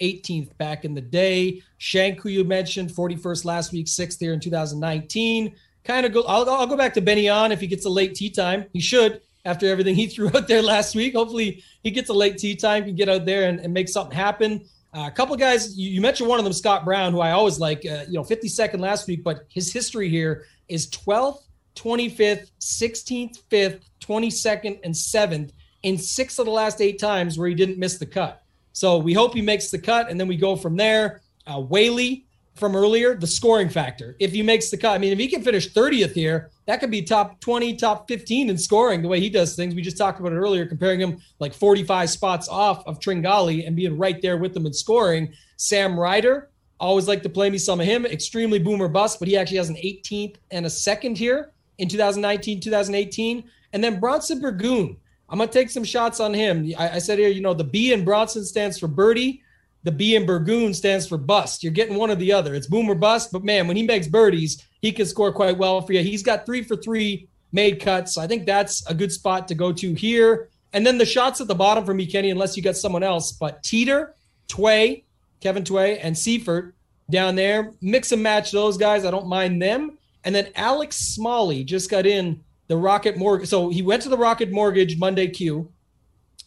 [0.00, 1.62] 18th back in the day.
[1.78, 5.54] Schenk, who you mentioned, 41st last week, 6th here in 2019.
[5.84, 8.14] Kind of go, I'll, I'll go back to Benny An if he gets a late
[8.14, 8.66] tee time.
[8.72, 11.14] He should after everything he threw out there last week.
[11.14, 14.16] Hopefully he gets a late tee time, can get out there and, and make something
[14.16, 14.64] happen.
[14.94, 17.58] Uh, a couple guys, you, you mentioned one of them, Scott Brown, who I always
[17.58, 21.42] like, uh, you know, 52nd last week, but his history here is 12th,
[21.76, 27.54] 25th, 16th, 5th, 22nd, and 7th in six of the last eight times where he
[27.54, 28.42] didn't miss the cut.
[28.72, 31.22] So we hope he makes the cut, and then we go from there.
[31.46, 34.14] Uh, Whaley from earlier, the scoring factor.
[34.18, 36.90] If he makes the cut, I mean, if he can finish 30th here, that could
[36.90, 39.74] be top 20, top 15 in scoring the way he does things.
[39.74, 43.74] We just talked about it earlier, comparing him like 45 spots off of Tringale and
[43.74, 45.32] being right there with them in scoring.
[45.56, 48.04] Sam Ryder, always like to play me some of him.
[48.04, 52.60] Extremely boomer bust, but he actually has an 18th and a second here in 2019,
[52.60, 53.44] 2018.
[53.72, 54.96] And then Bronson Burgoon.
[55.28, 56.70] I'm going to take some shots on him.
[56.78, 59.42] I, I said here, you know, the B in Bronson stands for birdie.
[59.84, 61.62] The B in Burgoon stands for bust.
[61.62, 62.54] You're getting one or the other.
[62.54, 63.32] It's boom or bust.
[63.32, 66.02] But man, when he makes birdies, he can score quite well for you.
[66.02, 68.16] He's got three for three made cuts.
[68.16, 70.48] I think that's a good spot to go to here.
[70.72, 73.32] And then the shots at the bottom for me, Kenny, unless you got someone else.
[73.32, 74.14] But Teeter,
[74.48, 75.04] Tway,
[75.40, 76.72] Kevin Tway, and Seiffert
[77.10, 77.72] down there.
[77.80, 79.04] Mix and match those guys.
[79.04, 79.98] I don't mind them.
[80.24, 83.48] And then Alex Smalley just got in the Rocket Mortgage.
[83.48, 85.70] So he went to the Rocket Mortgage Monday Q.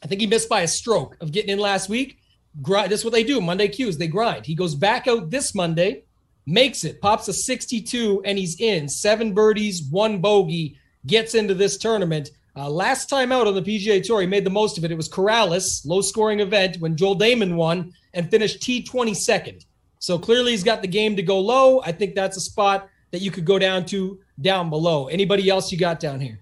[0.04, 2.18] I think he missed by a stroke of getting in last week.
[2.62, 2.91] Grind.
[2.91, 3.41] That's what they do.
[3.41, 4.45] Monday Qs, they grind.
[4.45, 6.03] He goes back out this Monday,
[6.45, 8.88] makes it, pops a 62, and he's in.
[8.88, 12.32] Seven birdies, one bogey, gets into this tournament.
[12.58, 14.91] Uh, last time out on the PGA Tour, he made the most of it.
[14.91, 19.66] It was Corales, low scoring event when Joel Dahmen won and finished T22nd.
[19.99, 21.82] So clearly he's got the game to go low.
[21.82, 25.08] I think that's a spot that you could go down to down below.
[25.08, 26.39] Anybody else you got down here?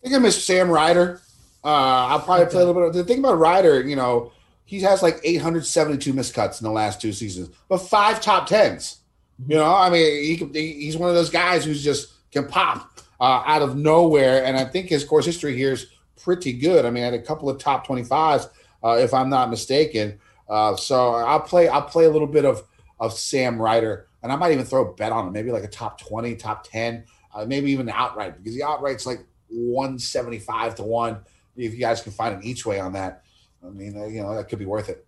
[0.00, 1.20] I think I missed Sam Ryder.
[1.64, 2.92] Uh, I'll probably play a little bit.
[2.92, 4.32] The thing about Ryder, you know,
[4.72, 9.00] he has like 872 miscuts in the last two seasons, but five top tens.
[9.46, 12.98] You know, I mean, he can, he's one of those guys who's just can pop
[13.20, 15.88] uh, out of nowhere, and I think his course history here is
[16.22, 16.86] pretty good.
[16.86, 18.48] I mean, I had a couple of top 25s,
[18.82, 20.18] uh, if I'm not mistaken.
[20.48, 21.68] Uh, so I'll play.
[21.68, 22.62] I'll play a little bit of
[22.98, 25.68] of Sam Ryder, and I might even throw a bet on him, maybe like a
[25.68, 27.04] top 20, top 10,
[27.34, 31.18] uh, maybe even outright because the outright's like 175 to one.
[31.58, 33.22] If you guys can find an each way on that,
[33.64, 35.06] I mean, uh, you know, that could be worth it.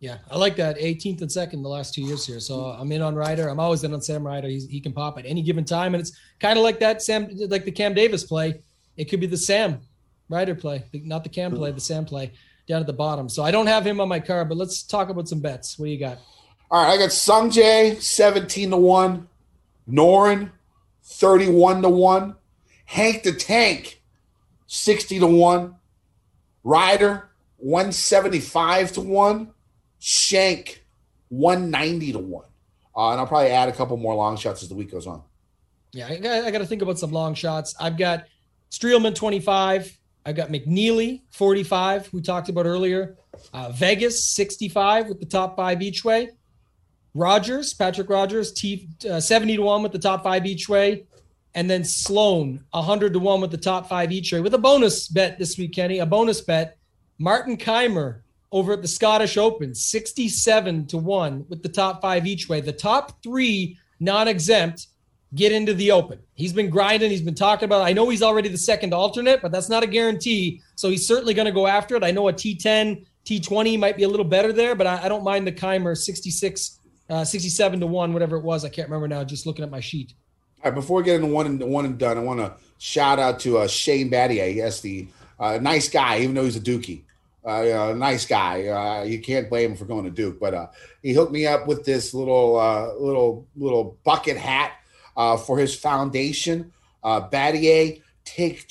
[0.00, 2.40] Yeah, I like that 18th and second the last two years here.
[2.40, 3.48] So I'm in on Ryder.
[3.48, 4.48] I'm always in on Sam Ryder.
[4.48, 7.28] He's, he can pop at any given time, and it's kind of like that Sam,
[7.48, 8.60] like the Cam Davis play.
[8.96, 9.80] It could be the Sam
[10.28, 12.32] Ryder play, not the Cam play, the Sam play
[12.66, 13.28] down at the bottom.
[13.28, 15.78] So I don't have him on my card, but let's talk about some bets.
[15.78, 16.18] What do you got?
[16.70, 19.28] All right, I got Sung Jae 17 to 1,
[19.90, 20.50] Noren
[21.02, 22.34] 31 to 1,
[22.86, 24.02] Hank the Tank
[24.66, 25.74] 60 to 1,
[26.62, 27.28] Ryder
[27.64, 29.50] 175 to 1,
[29.98, 30.84] Schenk
[31.30, 32.44] 190 to 1.
[32.94, 35.22] Uh, and I'll probably add a couple more long shots as the week goes on.
[35.94, 37.74] Yeah, I got, I got to think about some long shots.
[37.80, 38.26] I've got
[38.70, 39.98] Streelman 25.
[40.26, 43.16] I've got McNealy 45, we talked about earlier.
[43.54, 46.30] Uh, Vegas 65 with the top five each way.
[47.14, 51.06] Rodgers, Patrick Rodgers, T, uh, 70 to 1 with the top five each way.
[51.54, 55.08] And then Sloan, 100 to 1 with the top five each way with a bonus
[55.08, 56.00] bet this week, Kenny.
[56.00, 56.76] A bonus bet.
[57.18, 58.20] Martin Kaymer
[58.52, 62.60] over at the Scottish Open, 67 to 1 with the top five each way.
[62.60, 64.86] The top three non exempt
[65.34, 66.20] get into the Open.
[66.34, 67.10] He's been grinding.
[67.10, 67.80] He's been talking about.
[67.80, 67.90] It.
[67.90, 70.60] I know he's already the second alternate, but that's not a guarantee.
[70.76, 72.04] So he's certainly going to go after it.
[72.04, 75.24] I know a T10, T20 might be a little better there, but I, I don't
[75.24, 76.78] mind the Kaymer 66,
[77.10, 78.64] uh, 67 to one, whatever it was.
[78.64, 79.24] I can't remember now.
[79.24, 80.14] Just looking at my sheet.
[80.62, 83.18] All right, before we get into one and one and done, I want to shout
[83.18, 84.54] out to uh, Shane Battier.
[84.54, 85.08] Yes, the
[85.38, 87.02] uh, nice guy, even though he's a Dookie.
[87.44, 88.68] Uh, nice guy.
[88.68, 90.68] Uh, you can't blame him for going to Duke, but uh,
[91.02, 94.72] he hooked me up with this little, uh, little, little bucket hat
[95.14, 96.72] for his foundation,
[97.02, 98.00] uh, Battier.
[98.24, 98.64] Check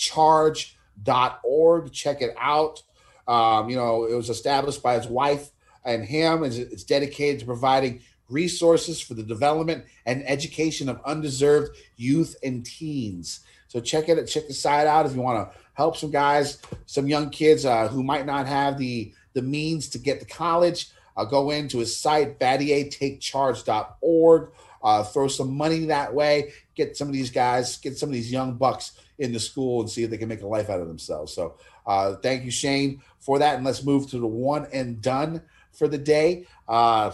[2.21, 2.83] it out.
[3.27, 5.51] Um, you know, it was established by his wife
[5.85, 6.43] and him.
[6.43, 12.65] It's, it's dedicated to providing resources for the development and education of undeserved youth and
[12.65, 13.41] teens.
[13.67, 14.25] So check it.
[14.25, 17.87] Check the site out if you want to help some guys, some young kids uh,
[17.87, 20.89] who might not have the the means to get to college.
[21.15, 24.51] Uh, go into his site, battiertakecharge.org.
[24.83, 26.51] Uh, throw some money that way.
[26.75, 30.03] Get some of these guys, get some of these young bucks into school and see
[30.03, 31.33] if they can make a life out of themselves.
[31.33, 31.55] So
[31.85, 33.55] uh, thank you, Shane, for that.
[33.55, 36.45] And let's move to the one and done for the day.
[36.67, 37.11] Uh,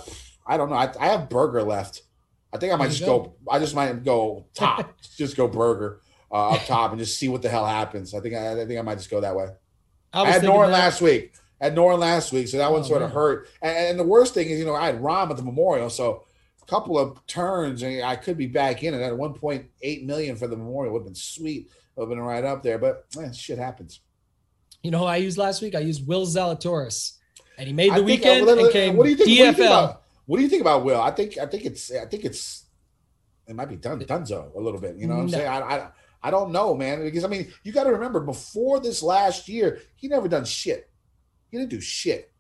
[0.47, 0.77] I don't know.
[0.77, 2.03] I, I have Berger left.
[2.51, 3.35] I think I might just go.
[3.49, 4.97] I just might go top.
[5.17, 6.01] just go Berger
[6.31, 8.13] uh, up top and just see what the hell happens.
[8.13, 9.47] I think I, I think I might just go that way.
[10.13, 11.33] I, I had Noren last week.
[11.61, 13.09] I had Noren last week, so that oh, one sort man.
[13.09, 13.49] of hurt.
[13.61, 16.23] And, and, the worst thing is, you know, I had Rahm at the Memorial, so
[16.61, 20.47] a couple of turns, and I could be back in it at 1.8 million for
[20.47, 21.69] the Memorial would have been sweet.
[21.95, 23.99] Would have been right up there, but man, shit happens.
[24.83, 25.75] You know who I used last week?
[25.75, 27.17] I used Will Zalatoris,
[27.57, 29.47] and he made the think, uh, weekend uh, and came what do you think, DFL.
[29.47, 31.01] What do you, about, what do you think about Will?
[31.01, 32.65] I think I think it's I think it's
[33.47, 34.95] it might be done Dunzo a little bit.
[34.95, 35.47] You know what I'm saying?
[35.47, 35.89] I, I
[36.21, 37.03] I don't know, man.
[37.03, 40.89] Because I mean, you got to remember before this last year, he never done shit.
[41.49, 42.31] He didn't do shit.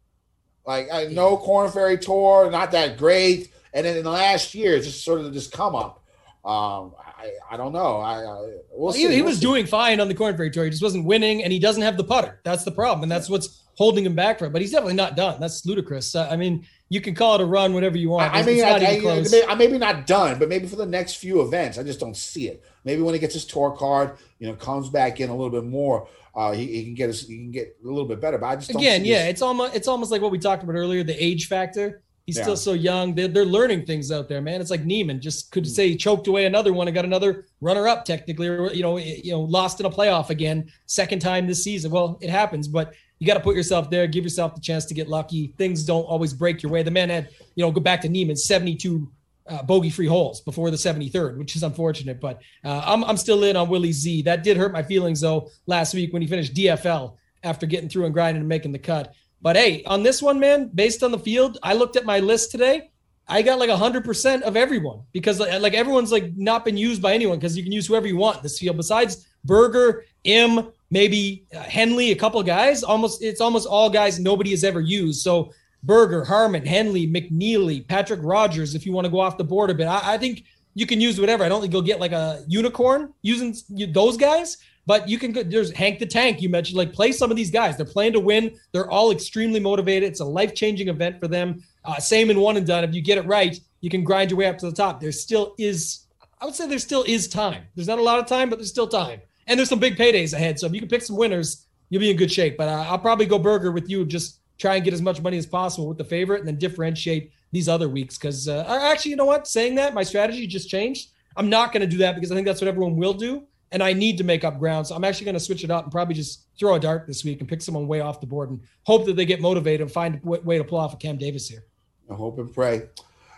[0.65, 3.51] Like I know Korn Ferry Tour, not that great.
[3.73, 6.03] And then in the last year, it's just sort of just come up.
[6.43, 7.99] Um, I, I don't know.
[7.99, 9.41] I, I we'll, well he, he, was see.
[9.41, 10.63] doing fine on the Korn Ferry Tour.
[10.63, 12.39] He just wasn't winning, and he doesn't have the putter.
[12.43, 14.53] That's the problem, and that's what's holding him back from it.
[14.53, 15.39] But he's definitely not done.
[15.39, 16.15] That's ludicrous.
[16.15, 18.33] I mean, you can call it a run, whatever you want.
[18.33, 21.77] I, mean, I, I, I, maybe not done, but maybe for the next few events,
[21.77, 22.63] I just don't see it.
[22.83, 25.65] Maybe when he gets his tour card, you know, comes back in a little bit
[25.69, 28.39] more, uh, he, he can get his, he can get a little bit better.
[28.39, 31.03] But I just again, yeah, it's almost it's almost like what we talked about earlier,
[31.03, 32.01] the age factor.
[32.25, 32.43] He's yeah.
[32.43, 33.15] still so young.
[33.15, 34.61] They're, they're learning things out there, man.
[34.61, 35.67] It's like Niemann just could mm.
[35.67, 38.97] say he choked away another one and got another runner up technically, or you know,
[38.97, 41.89] you know, lost in a playoff again, second time this season.
[41.89, 44.93] Well, it happens, but you got to put yourself there, give yourself the chance to
[44.93, 45.53] get lucky.
[45.57, 46.83] Things don't always break your way.
[46.83, 49.11] The man had, you know, go back to Niemann, 72
[49.47, 52.21] uh, bogey free holes before the 73rd, which is unfortunate.
[52.21, 54.21] But uh, I'm, I'm still in on Willie Z.
[54.21, 58.05] That did hurt my feelings, though, last week when he finished DFL after getting through
[58.05, 59.13] and grinding and making the cut.
[59.41, 62.51] But hey, on this one, man, based on the field, I looked at my list
[62.51, 62.91] today.
[63.27, 67.37] I got like 100% of everyone because like everyone's like not been used by anyone
[67.37, 72.11] because you can use whoever you want this field besides Berger, M, maybe uh, Henley,
[72.11, 72.83] a couple guys.
[72.83, 75.21] Almost it's almost all guys nobody has ever used.
[75.21, 75.51] So
[75.83, 79.73] Berger, Harman, Henley, McNealy, Patrick Rodgers, if you want to go off the board a
[79.73, 79.87] bit.
[79.87, 80.43] I, I think
[80.75, 81.43] you can use whatever.
[81.43, 83.55] I don't think you'll get like a unicorn using
[83.91, 84.57] those guys,
[84.89, 87.77] But you can there's Hank the Tank, you mentioned, like play some of these guys.
[87.77, 88.57] They're playing to win.
[88.71, 90.09] They're all extremely motivated.
[90.09, 91.61] It's a life changing event for them.
[91.85, 92.83] Uh, same in one and done.
[92.83, 94.99] If you get it right, you can grind your way up to the top.
[94.99, 96.07] There still is,
[96.41, 97.65] I would say, there still is time.
[97.75, 99.21] There's not a lot of time, but there's still time.
[99.49, 100.59] And there's some big paydays ahead.
[100.59, 102.55] So if you can pick some winners, you'll be in good shape.
[102.55, 104.05] But uh, I'll probably go Berger with you.
[104.05, 107.31] Just try and get as much money as possible with the favorite and then differentiate
[107.51, 108.17] these other weeks.
[108.17, 109.47] Because uh, actually, you know what?
[109.47, 111.09] Saying that, my strategy just changed.
[111.35, 113.83] I'm not going to do that because I think that's what everyone will do and
[113.83, 114.87] I need to make up ground.
[114.87, 117.23] So I'm actually going to switch it up and probably just throw a dart this
[117.23, 119.91] week and pick someone way off the board and hope that they get motivated and
[119.91, 121.65] find a way to pull off a Cam Davis here.
[122.09, 122.89] I hope and pray.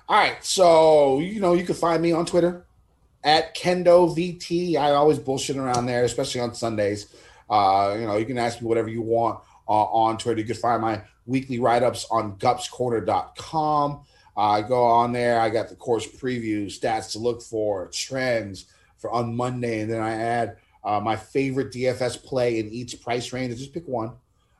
[0.08, 2.66] All right, so you know you can find me on Twitter
[3.24, 4.76] at Kendo VT.
[4.76, 7.14] I always bullshit around there, especially on Sundays.
[7.50, 10.40] Uh, you know, you can ask me whatever you want uh, on Twitter.
[10.40, 14.02] You can find my weekly write ups on gupscorner.com.
[14.38, 15.40] I uh, go on there.
[15.40, 18.66] I got the course preview, stats to look for, trends
[18.98, 23.34] for on Monday, and then I add uh, my favorite DFS play in each price
[23.34, 23.54] range.
[23.54, 24.14] I just pick one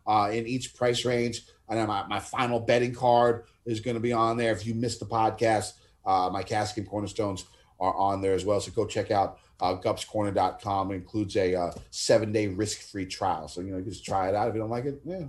[0.06, 4.02] uh, in each price range, and then my, my final betting card is going to
[4.02, 4.52] be on there.
[4.52, 5.74] If you missed the podcast,
[6.06, 7.46] uh, my casket cornerstones
[7.82, 8.62] are on there as well.
[8.62, 10.92] So go check out uh, gupscorner.com.
[10.92, 13.50] It includes a uh, seven day risk free trial.
[13.50, 14.48] So, you know, you just try it out.
[14.48, 15.24] If you don't like it, yeah,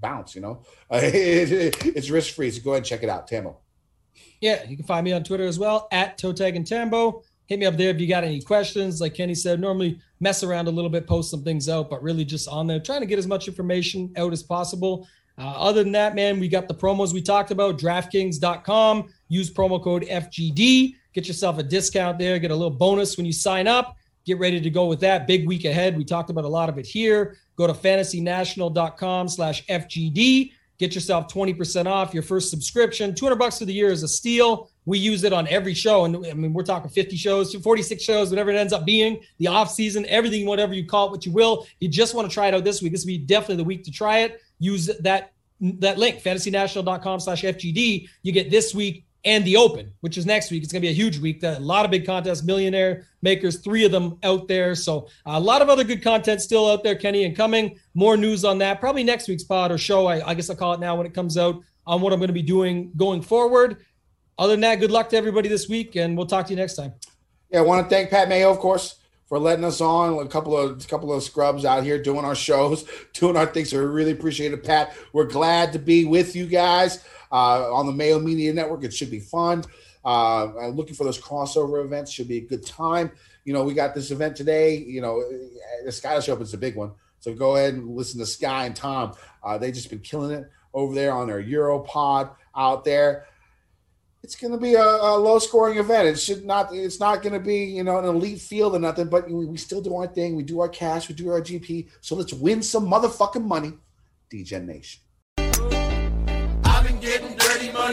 [0.00, 0.62] bounce, you know.
[0.92, 2.50] It, it, it's risk free.
[2.52, 3.26] So go ahead and check it out.
[3.26, 3.58] Tambo.
[4.40, 7.66] Yeah, you can find me on Twitter as well at Totag and Tambo hit me
[7.66, 9.00] up there if you got any questions.
[9.00, 12.24] Like Kenny said, normally mess around a little bit, post some things out, but really
[12.24, 15.08] just on there, trying to get as much information out as possible.
[15.38, 19.12] Uh, other than that, man, we got the promos we talked about, DraftKings.com.
[19.28, 20.94] Use promo code FGD.
[21.16, 22.38] Get yourself a discount there.
[22.38, 23.96] Get a little bonus when you sign up.
[24.26, 25.26] Get ready to go with that.
[25.26, 25.96] Big week ahead.
[25.96, 27.38] We talked about a lot of it here.
[27.56, 30.52] Go to fantasynational.com slash FGD.
[30.76, 33.14] Get yourself 20% off your first subscription.
[33.14, 34.68] 200 bucks for the year is a steal.
[34.84, 36.04] We use it on every show.
[36.04, 39.46] And I mean, we're talking 50 shows, 46 shows, whatever it ends up being, the
[39.46, 41.66] off season, everything, whatever you call it, what you will.
[41.80, 42.92] You just want to try it out this week.
[42.92, 44.42] This would be definitely the week to try it.
[44.58, 48.06] Use that that link, fantasynational.com slash FGD.
[48.22, 50.62] You get this week and the Open, which is next week.
[50.62, 51.42] It's going to be a huge week.
[51.42, 54.76] A lot of big contests, millionaire makers, three of them out there.
[54.76, 57.76] So a lot of other good content still out there, Kenny, and coming.
[57.94, 58.78] More news on that.
[58.78, 60.06] Probably next week's pod or show.
[60.06, 62.28] I, I guess I'll call it now when it comes out on what I'm going
[62.28, 63.84] to be doing going forward.
[64.38, 66.76] Other than that, good luck to everybody this week, and we'll talk to you next
[66.76, 66.94] time.
[67.50, 68.96] Yeah, I want to thank Pat Mayo, of course,
[69.28, 70.24] for letting us on.
[70.24, 73.70] A couple of a couple of scrubs out here doing our shows, doing our things.
[73.70, 74.94] So we really appreciate it, Pat.
[75.12, 77.02] We're glad to be with you guys
[77.32, 78.84] uh, on the Mayo Media Network.
[78.84, 79.64] It should be fun.
[80.04, 83.10] Uh, looking for those crossover events should be a good time.
[83.44, 84.76] You know, we got this event today.
[84.76, 85.22] You know,
[85.84, 86.92] the Scottish Open's a big one.
[87.18, 89.14] So go ahead and listen to Sky and Tom.
[89.42, 93.26] Uh, they just been killing it over there on their Europod out there.
[94.22, 96.08] It's going to be a, a, low scoring event.
[96.08, 96.72] It should not.
[96.72, 99.08] It's not going to be you know an elite field or nothing.
[99.08, 100.36] But we, we still do our thing.
[100.36, 101.08] We do our cash.
[101.08, 101.88] We do our GP.
[102.00, 103.72] So let's win some motherfucking money,
[104.32, 104.98] DegenNation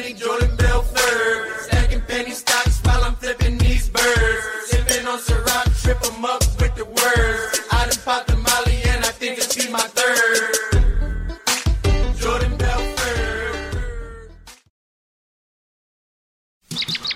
[0.04, 1.60] money, Jordan Belfort.
[1.62, 4.44] Stacking penny stocks while I'm flipping these birds.
[4.66, 7.62] Sipping on Ciroc, trip them up with the words.
[7.72, 8.33] I done popped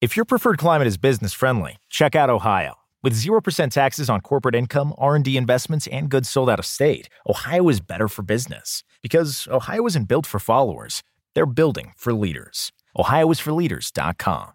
[0.00, 2.76] If your preferred climate is business friendly, check out Ohio.
[3.02, 7.68] With 0% taxes on corporate income, R&D investments, and goods sold out of state, Ohio
[7.68, 8.82] is better for business.
[9.02, 11.02] Because Ohio isn't built for followers.
[11.34, 12.72] They're building for leaders.
[12.96, 14.52] OhioIsForLeaders.com.